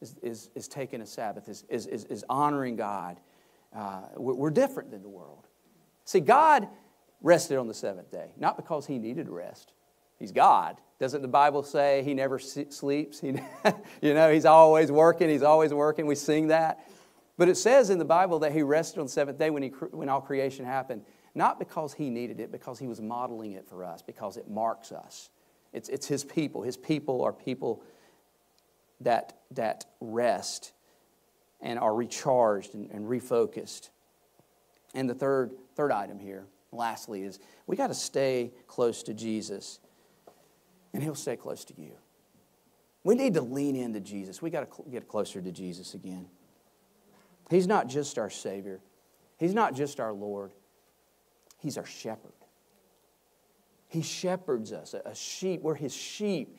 is, 0.00 0.16
is, 0.22 0.50
is 0.54 0.68
taking 0.68 1.00
a 1.00 1.06
Sabbath, 1.06 1.48
is, 1.48 1.64
is, 1.68 1.86
is 1.86 2.24
honoring 2.28 2.76
God. 2.76 3.18
Uh, 3.74 4.02
we're, 4.16 4.34
we're 4.34 4.50
different 4.50 4.90
than 4.90 5.02
the 5.02 5.08
world. 5.08 5.48
See, 6.04 6.20
God 6.20 6.68
rested 7.22 7.58
on 7.58 7.66
the 7.66 7.74
seventh 7.74 8.10
day, 8.10 8.32
not 8.36 8.56
because 8.56 8.86
he 8.86 8.98
needed 8.98 9.28
rest. 9.28 9.72
He's 10.18 10.32
God. 10.32 10.76
Doesn't 11.00 11.22
the 11.22 11.28
Bible 11.28 11.62
say 11.62 12.02
he 12.04 12.14
never 12.14 12.38
sleeps? 12.38 13.20
He, 13.20 13.28
you 14.02 14.14
know, 14.14 14.32
he's 14.32 14.44
always 14.44 14.92
working, 14.92 15.28
he's 15.28 15.42
always 15.42 15.72
working. 15.72 16.06
We 16.06 16.14
sing 16.14 16.48
that. 16.48 16.86
But 17.36 17.48
it 17.48 17.56
says 17.56 17.90
in 17.90 17.98
the 17.98 18.04
Bible 18.04 18.38
that 18.40 18.52
he 18.52 18.62
rested 18.62 19.00
on 19.00 19.06
the 19.06 19.12
seventh 19.12 19.38
day 19.38 19.50
when, 19.50 19.62
he, 19.62 19.68
when 19.68 20.08
all 20.08 20.20
creation 20.20 20.64
happened, 20.64 21.02
not 21.34 21.58
because 21.58 21.92
he 21.92 22.10
needed 22.10 22.38
it, 22.38 22.52
because 22.52 22.78
he 22.78 22.86
was 22.86 23.00
modeling 23.00 23.52
it 23.52 23.66
for 23.66 23.84
us, 23.84 24.02
because 24.02 24.36
it 24.36 24.48
marks 24.48 24.92
us. 24.92 25.30
It's, 25.74 25.88
it's 25.88 26.06
his 26.06 26.24
people. 26.24 26.62
His 26.62 26.76
people 26.76 27.22
are 27.22 27.32
people 27.32 27.82
that, 29.00 29.36
that 29.50 29.84
rest 30.00 30.72
and 31.60 31.78
are 31.78 31.94
recharged 31.94 32.74
and, 32.74 32.90
and 32.90 33.06
refocused. 33.06 33.90
And 34.94 35.10
the 35.10 35.14
third, 35.14 35.50
third 35.74 35.90
item 35.90 36.20
here, 36.20 36.46
lastly, 36.70 37.24
is 37.24 37.40
we 37.66 37.76
got 37.76 37.88
to 37.88 37.94
stay 37.94 38.52
close 38.68 39.02
to 39.02 39.14
Jesus, 39.14 39.80
and 40.92 41.02
he'll 41.02 41.16
stay 41.16 41.36
close 41.36 41.64
to 41.64 41.74
you. 41.76 41.92
We 43.02 43.16
need 43.16 43.34
to 43.34 43.42
lean 43.42 43.74
into 43.76 44.00
Jesus. 44.00 44.40
We 44.40 44.50
got 44.50 44.70
to 44.70 44.90
get 44.90 45.08
closer 45.08 45.42
to 45.42 45.50
Jesus 45.50 45.94
again. 45.94 46.26
He's 47.50 47.66
not 47.66 47.88
just 47.88 48.16
our 48.18 48.30
Savior, 48.30 48.80
He's 49.38 49.54
not 49.54 49.74
just 49.74 49.98
our 49.98 50.12
Lord, 50.12 50.52
He's 51.58 51.76
our 51.76 51.84
shepherd. 51.84 52.32
He 53.94 54.02
shepherds 54.02 54.72
us, 54.72 54.92
a 54.92 55.14
sheep. 55.14 55.62
We're 55.62 55.76
his 55.76 55.94
sheep. 55.94 56.58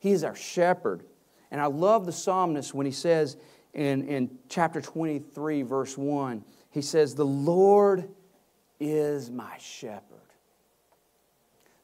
He 0.00 0.10
is 0.10 0.24
our 0.24 0.34
shepherd. 0.34 1.04
And 1.52 1.60
I 1.60 1.66
love 1.66 2.04
the 2.04 2.10
psalmist 2.10 2.74
when 2.74 2.84
he 2.84 2.90
says 2.90 3.36
in, 3.74 4.08
in 4.08 4.38
chapter 4.48 4.80
23, 4.80 5.62
verse 5.62 5.96
1, 5.96 6.42
he 6.72 6.82
says, 6.82 7.14
The 7.14 7.24
Lord 7.24 8.08
is 8.80 9.30
my 9.30 9.56
shepherd. 9.58 10.18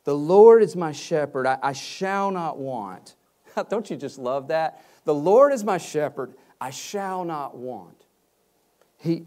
The 0.02 0.16
Lord 0.16 0.60
is 0.60 0.74
my 0.74 0.90
shepherd. 0.90 1.46
I, 1.46 1.58
I 1.62 1.72
shall 1.72 2.32
not 2.32 2.58
want. 2.58 3.14
Don't 3.70 3.88
you 3.90 3.96
just 3.96 4.18
love 4.18 4.48
that? 4.48 4.82
The 5.04 5.14
Lord 5.14 5.52
is 5.52 5.62
my 5.62 5.78
shepherd. 5.78 6.34
I 6.60 6.70
shall 6.70 7.24
not 7.24 7.56
want. 7.56 8.06
He, 8.96 9.26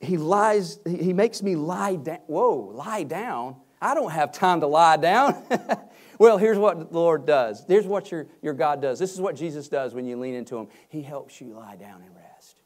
he 0.00 0.16
lies, 0.16 0.78
he 0.86 1.12
makes 1.12 1.42
me 1.42 1.56
lie 1.56 1.96
down. 1.96 2.20
Whoa, 2.26 2.56
lie 2.72 3.02
down. 3.02 3.56
I 3.84 3.92
don't 3.92 4.12
have 4.12 4.32
time 4.32 4.62
to 4.62 4.66
lie 4.66 4.96
down. 4.96 5.42
well, 6.18 6.38
here's 6.38 6.56
what 6.56 6.90
the 6.90 6.98
Lord 6.98 7.26
does. 7.26 7.62
Here's 7.68 7.86
what 7.86 8.10
your, 8.10 8.26
your 8.40 8.54
God 8.54 8.80
does. 8.80 8.98
This 8.98 9.12
is 9.12 9.20
what 9.20 9.36
Jesus 9.36 9.68
does 9.68 9.92
when 9.92 10.06
you 10.06 10.16
lean 10.16 10.34
into 10.34 10.56
Him. 10.56 10.68
He 10.88 11.02
helps 11.02 11.38
you 11.38 11.48
lie 11.48 11.76
down 11.76 12.00
and 12.00 12.16
rest. 12.16 12.62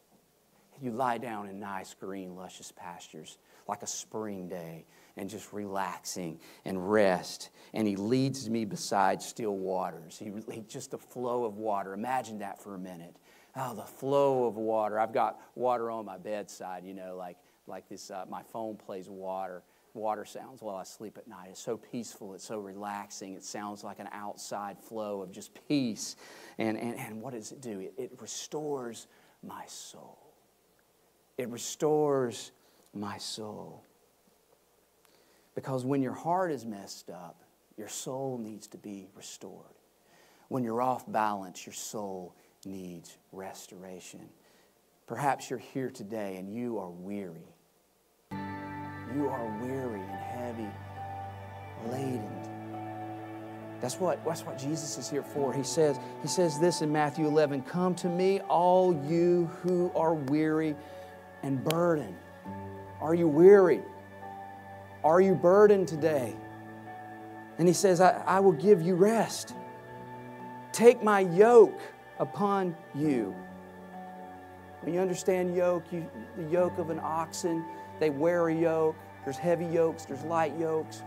You 0.80 0.92
lie 0.92 1.18
down 1.18 1.48
in 1.48 1.58
nice, 1.58 1.92
green, 1.92 2.36
luscious 2.36 2.70
pastures 2.70 3.38
like 3.66 3.82
a 3.82 3.86
spring 3.86 4.48
day 4.48 4.86
and 5.16 5.28
just 5.28 5.52
relaxing 5.52 6.38
and 6.64 6.88
rest. 6.88 7.50
And 7.74 7.88
He 7.88 7.96
leads 7.96 8.48
me 8.48 8.64
beside 8.64 9.20
still 9.20 9.56
waters. 9.56 10.16
He, 10.16 10.30
he 10.52 10.60
just 10.68 10.94
a 10.94 10.98
flow 10.98 11.42
of 11.44 11.56
water. 11.56 11.94
Imagine 11.94 12.38
that 12.38 12.62
for 12.62 12.76
a 12.76 12.78
minute. 12.78 13.16
Oh, 13.56 13.74
the 13.74 13.82
flow 13.82 14.44
of 14.44 14.54
water. 14.54 15.00
I've 15.00 15.12
got 15.12 15.40
water 15.56 15.90
on 15.90 16.04
my 16.04 16.16
bedside, 16.16 16.84
you 16.84 16.94
know, 16.94 17.16
like, 17.16 17.38
like 17.66 17.88
this. 17.88 18.08
Uh, 18.08 18.24
my 18.30 18.44
phone 18.44 18.76
plays 18.76 19.08
water 19.08 19.64
water 19.94 20.24
sounds 20.24 20.62
while 20.62 20.76
I 20.76 20.84
sleep 20.84 21.18
at 21.18 21.28
night. 21.28 21.48
It's 21.50 21.60
so 21.60 21.76
peaceful, 21.76 22.34
it's 22.34 22.44
so 22.44 22.58
relaxing. 22.58 23.34
It 23.34 23.44
sounds 23.44 23.84
like 23.84 23.98
an 23.98 24.08
outside 24.12 24.78
flow 24.78 25.22
of 25.22 25.32
just 25.32 25.50
peace. 25.68 26.16
And, 26.58 26.78
and, 26.78 26.96
and 26.98 27.22
what 27.22 27.34
does 27.34 27.52
it 27.52 27.60
do? 27.60 27.80
It, 27.80 27.94
it 27.96 28.12
restores 28.20 29.06
my 29.42 29.64
soul. 29.66 30.18
It 31.36 31.48
restores 31.48 32.52
my 32.94 33.18
soul. 33.18 33.82
Because 35.54 35.84
when 35.84 36.02
your 36.02 36.12
heart 36.12 36.50
is 36.50 36.64
messed 36.64 37.10
up, 37.10 37.42
your 37.76 37.88
soul 37.88 38.38
needs 38.38 38.66
to 38.68 38.78
be 38.78 39.08
restored. 39.14 39.64
When 40.48 40.64
you're 40.64 40.82
off 40.82 41.10
balance, 41.10 41.66
your 41.66 41.74
soul 41.74 42.34
needs 42.64 43.16
restoration. 43.32 44.28
Perhaps 45.06 45.50
you're 45.50 45.58
here 45.58 45.90
today 45.90 46.36
and 46.36 46.52
you 46.52 46.78
are 46.78 46.90
weary. 46.90 47.54
You 49.14 49.28
are 49.28 49.46
weary 49.60 50.00
and 50.00 50.10
heavy, 50.10 50.70
laden. 51.90 52.48
That's 53.80 54.00
what, 54.00 54.24
that's 54.24 54.44
what 54.44 54.58
Jesus 54.58 54.98
is 54.98 55.08
here 55.08 55.22
for. 55.22 55.52
He 55.52 55.62
says, 55.62 55.98
he 56.20 56.28
says 56.28 56.58
this 56.58 56.82
in 56.82 56.90
Matthew 56.90 57.26
11 57.26 57.62
Come 57.62 57.94
to 57.96 58.08
me, 58.08 58.40
all 58.40 58.92
you 59.08 59.46
who 59.62 59.92
are 59.94 60.14
weary 60.14 60.74
and 61.42 61.62
burdened. 61.62 62.16
Are 63.00 63.14
you 63.14 63.28
weary? 63.28 63.80
Are 65.04 65.20
you 65.20 65.34
burdened 65.34 65.86
today? 65.86 66.34
And 67.58 67.68
he 67.68 67.74
says, 67.74 68.00
I, 68.00 68.22
I 68.26 68.40
will 68.40 68.52
give 68.52 68.82
you 68.82 68.94
rest. 68.94 69.54
Take 70.72 71.02
my 71.02 71.20
yoke 71.20 71.80
upon 72.18 72.76
you. 72.94 73.34
When 74.82 74.94
you 74.94 75.00
understand 75.00 75.56
yoke, 75.56 75.84
you, 75.92 76.08
the 76.36 76.44
yoke 76.44 76.78
of 76.78 76.90
an 76.90 77.00
oxen, 77.02 77.64
they 78.00 78.10
wear 78.10 78.48
a 78.48 78.54
yoke. 78.54 78.96
There's 79.24 79.36
heavy 79.36 79.66
yokes, 79.66 80.04
there's 80.04 80.22
light 80.24 80.56
yokes. 80.58 81.02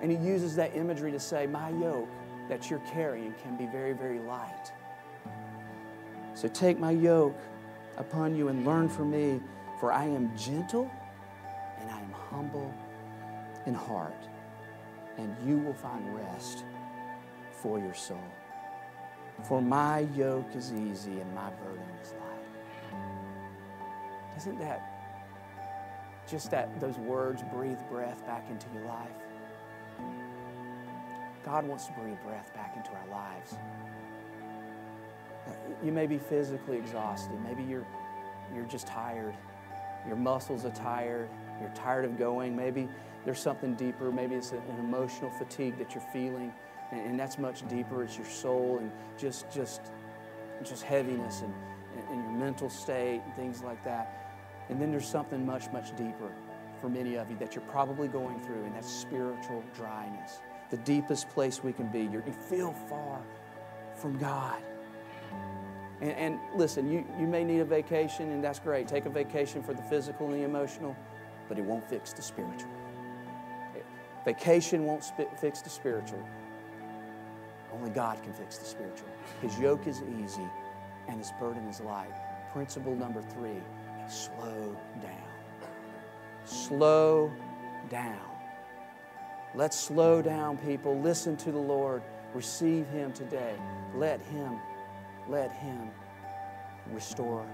And 0.00 0.10
he 0.10 0.16
uses 0.16 0.56
that 0.56 0.76
imagery 0.76 1.10
to 1.12 1.20
say, 1.20 1.46
My 1.46 1.70
yoke 1.70 2.08
that 2.48 2.70
you're 2.70 2.82
carrying 2.92 3.34
can 3.42 3.56
be 3.56 3.66
very, 3.66 3.92
very 3.92 4.20
light. 4.20 4.72
So 6.34 6.48
take 6.48 6.78
my 6.78 6.90
yoke 6.90 7.38
upon 7.96 8.36
you 8.36 8.48
and 8.48 8.64
learn 8.66 8.88
from 8.88 9.10
me, 9.10 9.40
for 9.80 9.92
I 9.92 10.04
am 10.04 10.36
gentle 10.36 10.90
and 11.80 11.90
I 11.90 11.98
am 11.98 12.12
humble 12.30 12.74
in 13.66 13.74
heart, 13.74 14.28
and 15.18 15.34
you 15.46 15.58
will 15.58 15.74
find 15.74 16.14
rest 16.14 16.64
for 17.50 17.78
your 17.78 17.94
soul. 17.94 18.22
For 19.44 19.60
my 19.60 20.00
yoke 20.14 20.48
is 20.54 20.72
easy 20.72 21.20
and 21.20 21.34
my 21.34 21.50
burden 21.50 21.84
is 22.02 22.12
light. 22.12 23.00
Isn't 24.36 24.58
that 24.58 24.95
just 26.28 26.50
that 26.50 26.80
those 26.80 26.98
words 26.98 27.42
breathe 27.52 27.78
breath 27.90 28.24
back 28.26 28.48
into 28.50 28.66
your 28.74 28.84
life? 28.86 29.10
God 31.44 31.66
wants 31.66 31.86
to 31.86 31.92
breathe 31.92 32.18
breath 32.24 32.52
back 32.54 32.74
into 32.76 32.90
our 32.90 33.06
lives. 33.08 33.56
You 35.84 35.92
may 35.92 36.06
be 36.06 36.18
physically 36.18 36.76
exhausted. 36.76 37.38
Maybe 37.44 37.62
you're, 37.62 37.86
you're 38.54 38.64
just 38.64 38.86
tired. 38.88 39.34
Your 40.06 40.16
muscles 40.16 40.64
are 40.64 40.70
tired. 40.70 41.28
You're 41.60 41.70
tired 41.70 42.04
of 42.04 42.18
going. 42.18 42.56
Maybe 42.56 42.88
there's 43.24 43.38
something 43.38 43.74
deeper. 43.74 44.10
Maybe 44.10 44.34
it's 44.34 44.52
an 44.52 44.60
emotional 44.78 45.30
fatigue 45.30 45.78
that 45.78 45.94
you're 45.94 46.04
feeling, 46.12 46.52
and, 46.92 47.18
that's 47.18 47.38
much 47.38 47.66
deeper. 47.68 48.02
It's 48.02 48.16
your 48.16 48.26
soul 48.26 48.78
and 48.80 48.90
just, 49.18 49.50
just, 49.50 49.80
just 50.62 50.82
heaviness 50.82 51.42
and, 51.42 51.54
and 52.10 52.22
your 52.22 52.32
mental 52.32 52.70
state 52.70 53.22
and 53.24 53.34
things 53.34 53.62
like 53.62 53.82
that. 53.84 54.25
And 54.68 54.80
then 54.80 54.90
there's 54.90 55.08
something 55.08 55.44
much, 55.44 55.70
much 55.72 55.96
deeper 55.96 56.32
for 56.80 56.88
many 56.88 57.16
of 57.16 57.30
you 57.30 57.36
that 57.38 57.54
you're 57.54 57.64
probably 57.64 58.08
going 58.08 58.38
through, 58.40 58.64
and 58.64 58.74
that's 58.74 58.90
spiritual 58.90 59.62
dryness. 59.74 60.40
The 60.70 60.76
deepest 60.78 61.28
place 61.30 61.62
we 61.62 61.72
can 61.72 61.88
be. 61.88 62.00
You're, 62.00 62.24
you 62.26 62.32
feel 62.32 62.72
far 62.88 63.20
from 63.94 64.18
God. 64.18 64.62
And, 66.00 66.12
and, 66.12 66.38
listen, 66.54 66.90
you, 66.90 67.06
you 67.18 67.26
may 67.26 67.44
need 67.44 67.60
a 67.60 67.64
vacation, 67.64 68.32
and 68.32 68.44
that's 68.44 68.58
great. 68.58 68.86
Take 68.86 69.06
a 69.06 69.10
vacation 69.10 69.62
for 69.62 69.72
the 69.72 69.82
physical 69.82 70.26
and 70.26 70.36
the 70.36 70.44
emotional, 70.44 70.94
but 71.48 71.58
it 71.58 71.64
won't 71.64 71.88
fix 71.88 72.12
the 72.12 72.22
spiritual. 72.22 72.70
Vacation 74.24 74.84
won't 74.84 75.04
fix 75.40 75.62
the 75.62 75.70
spiritual. 75.70 76.28
Only 77.72 77.90
God 77.90 78.20
can 78.24 78.32
fix 78.32 78.58
the 78.58 78.64
spiritual. 78.66 79.08
His 79.40 79.56
yoke 79.58 79.86
is 79.86 80.02
easy, 80.20 80.48
and 81.08 81.18
his 81.18 81.32
burden 81.38 81.64
is 81.68 81.80
light. 81.80 82.12
Principle 82.52 82.96
number 82.96 83.22
three 83.22 83.62
slow 84.08 84.76
down. 85.02 85.70
Slow 86.44 87.32
down. 87.90 88.20
Let's 89.54 89.78
slow 89.78 90.22
down, 90.22 90.58
people. 90.58 90.98
Listen 91.00 91.36
to 91.38 91.52
the 91.52 91.58
Lord. 91.58 92.02
Receive 92.34 92.86
Him 92.88 93.12
today. 93.12 93.54
Let 93.94 94.20
Him, 94.20 94.58
let 95.28 95.50
Him 95.52 95.90
restore 96.92 97.46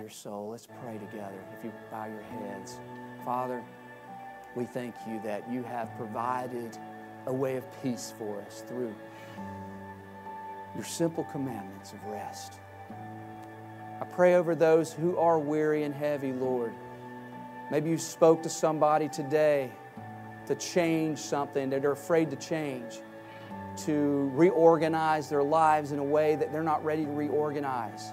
your 0.00 0.10
soul. 0.10 0.50
Let's 0.50 0.66
pray 0.82 0.98
together. 0.98 1.38
If 1.56 1.64
you 1.64 1.72
bow 1.90 2.06
your 2.06 2.22
heads. 2.22 2.78
Father, 3.24 3.62
we 4.56 4.64
thank 4.64 4.94
you 5.08 5.20
that 5.22 5.48
you 5.50 5.62
have 5.62 5.96
provided 5.96 6.76
a 7.26 7.32
way 7.32 7.56
of 7.56 7.64
peace 7.82 8.12
for 8.18 8.40
us 8.42 8.64
through 8.66 8.94
your 10.74 10.84
simple 10.84 11.24
commandments 11.24 11.92
of 11.92 12.04
rest. 12.06 12.58
I 14.02 14.04
pray 14.04 14.34
over 14.34 14.56
those 14.56 14.92
who 14.92 15.16
are 15.16 15.38
weary 15.38 15.84
and 15.84 15.94
heavy, 15.94 16.32
Lord. 16.32 16.72
Maybe 17.70 17.88
you 17.88 17.98
spoke 17.98 18.42
to 18.42 18.48
somebody 18.48 19.08
today 19.08 19.70
to 20.46 20.56
change 20.56 21.20
something 21.20 21.70
that 21.70 21.82
they're 21.82 21.92
afraid 21.92 22.28
to 22.30 22.36
change, 22.36 23.00
to 23.84 24.28
reorganize 24.34 25.28
their 25.28 25.44
lives 25.44 25.92
in 25.92 26.00
a 26.00 26.04
way 26.04 26.34
that 26.34 26.50
they're 26.50 26.64
not 26.64 26.84
ready 26.84 27.04
to 27.04 27.12
reorganize. 27.12 28.12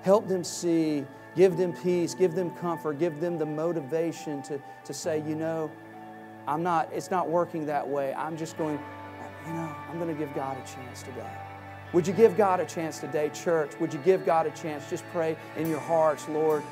Help 0.00 0.28
them 0.28 0.42
see, 0.42 1.04
give 1.34 1.58
them 1.58 1.74
peace, 1.74 2.14
give 2.14 2.34
them 2.34 2.50
comfort, 2.52 2.98
give 2.98 3.20
them 3.20 3.36
the 3.36 3.44
motivation 3.44 4.40
to, 4.44 4.58
to 4.86 4.94
say, 4.94 5.22
you 5.28 5.34
know, 5.34 5.70
I'm 6.48 6.62
not, 6.62 6.88
it's 6.90 7.10
not 7.10 7.28
working 7.28 7.66
that 7.66 7.86
way. 7.86 8.14
I'm 8.14 8.38
just 8.38 8.56
going, 8.56 8.80
you 9.46 9.52
know, 9.52 9.76
I'm 9.90 9.98
going 9.98 10.08
to 10.08 10.18
give 10.18 10.34
God 10.34 10.56
a 10.56 10.66
chance 10.66 11.02
today. 11.02 11.45
Would 11.96 12.06
you 12.06 12.12
give 12.12 12.36
God 12.36 12.60
a 12.60 12.66
chance 12.66 12.98
today, 12.98 13.30
church? 13.30 13.70
Would 13.80 13.90
you 13.90 13.98
give 14.00 14.26
God 14.26 14.46
a 14.46 14.50
chance? 14.50 14.90
Just 14.90 15.02
pray 15.12 15.34
in 15.56 15.66
your 15.66 15.80
hearts, 15.80 16.28
Lord. 16.28 16.62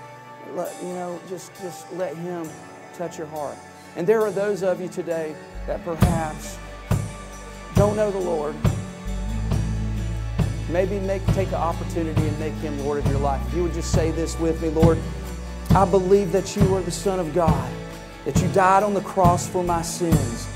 Let, 0.52 0.70
you 0.82 0.90
know, 0.90 1.18
just, 1.30 1.50
just 1.62 1.90
let 1.94 2.14
Him 2.14 2.46
touch 2.92 3.16
your 3.16 3.26
heart. 3.28 3.56
And 3.96 4.06
there 4.06 4.20
are 4.20 4.30
those 4.30 4.62
of 4.62 4.82
you 4.82 4.88
today 4.88 5.34
that 5.66 5.82
perhaps 5.82 6.58
don't 7.74 7.96
know 7.96 8.10
the 8.10 8.18
Lord. 8.18 8.54
Maybe 10.68 11.00
make, 11.00 11.24
take 11.28 11.48
an 11.48 11.54
opportunity 11.54 12.28
and 12.28 12.38
make 12.38 12.52
Him 12.56 12.78
Lord 12.80 12.98
of 12.98 13.06
your 13.06 13.20
life. 13.20 13.40
If 13.48 13.54
you 13.54 13.62
would 13.62 13.72
just 13.72 13.92
say 13.92 14.10
this 14.10 14.38
with 14.38 14.60
me, 14.60 14.68
Lord, 14.68 14.98
I 15.70 15.86
believe 15.86 16.32
that 16.32 16.54
you 16.54 16.74
are 16.74 16.82
the 16.82 16.90
Son 16.90 17.18
of 17.18 17.34
God, 17.34 17.72
that 18.26 18.42
you 18.42 18.48
died 18.48 18.82
on 18.82 18.92
the 18.92 19.00
cross 19.00 19.48
for 19.48 19.64
my 19.64 19.80
sins 19.80 20.53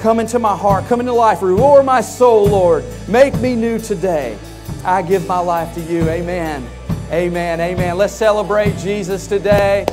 Come 0.00 0.20
into 0.20 0.38
my 0.38 0.56
heart, 0.56 0.86
come 0.86 1.00
into 1.00 1.12
life, 1.12 1.42
restore 1.42 1.82
my 1.82 2.00
soul, 2.00 2.46
Lord. 2.46 2.84
Make 3.08 3.34
me 3.40 3.54
new 3.56 3.78
today. 3.78 4.38
I 4.84 5.02
give 5.02 5.26
my 5.26 5.38
life 5.38 5.74
to 5.74 5.80
you. 5.80 6.08
Amen. 6.08 6.68
Amen. 7.10 7.60
Amen. 7.60 7.96
Let's 7.96 8.12
celebrate 8.12 8.76
Jesus 8.76 9.26
today. 9.26 9.86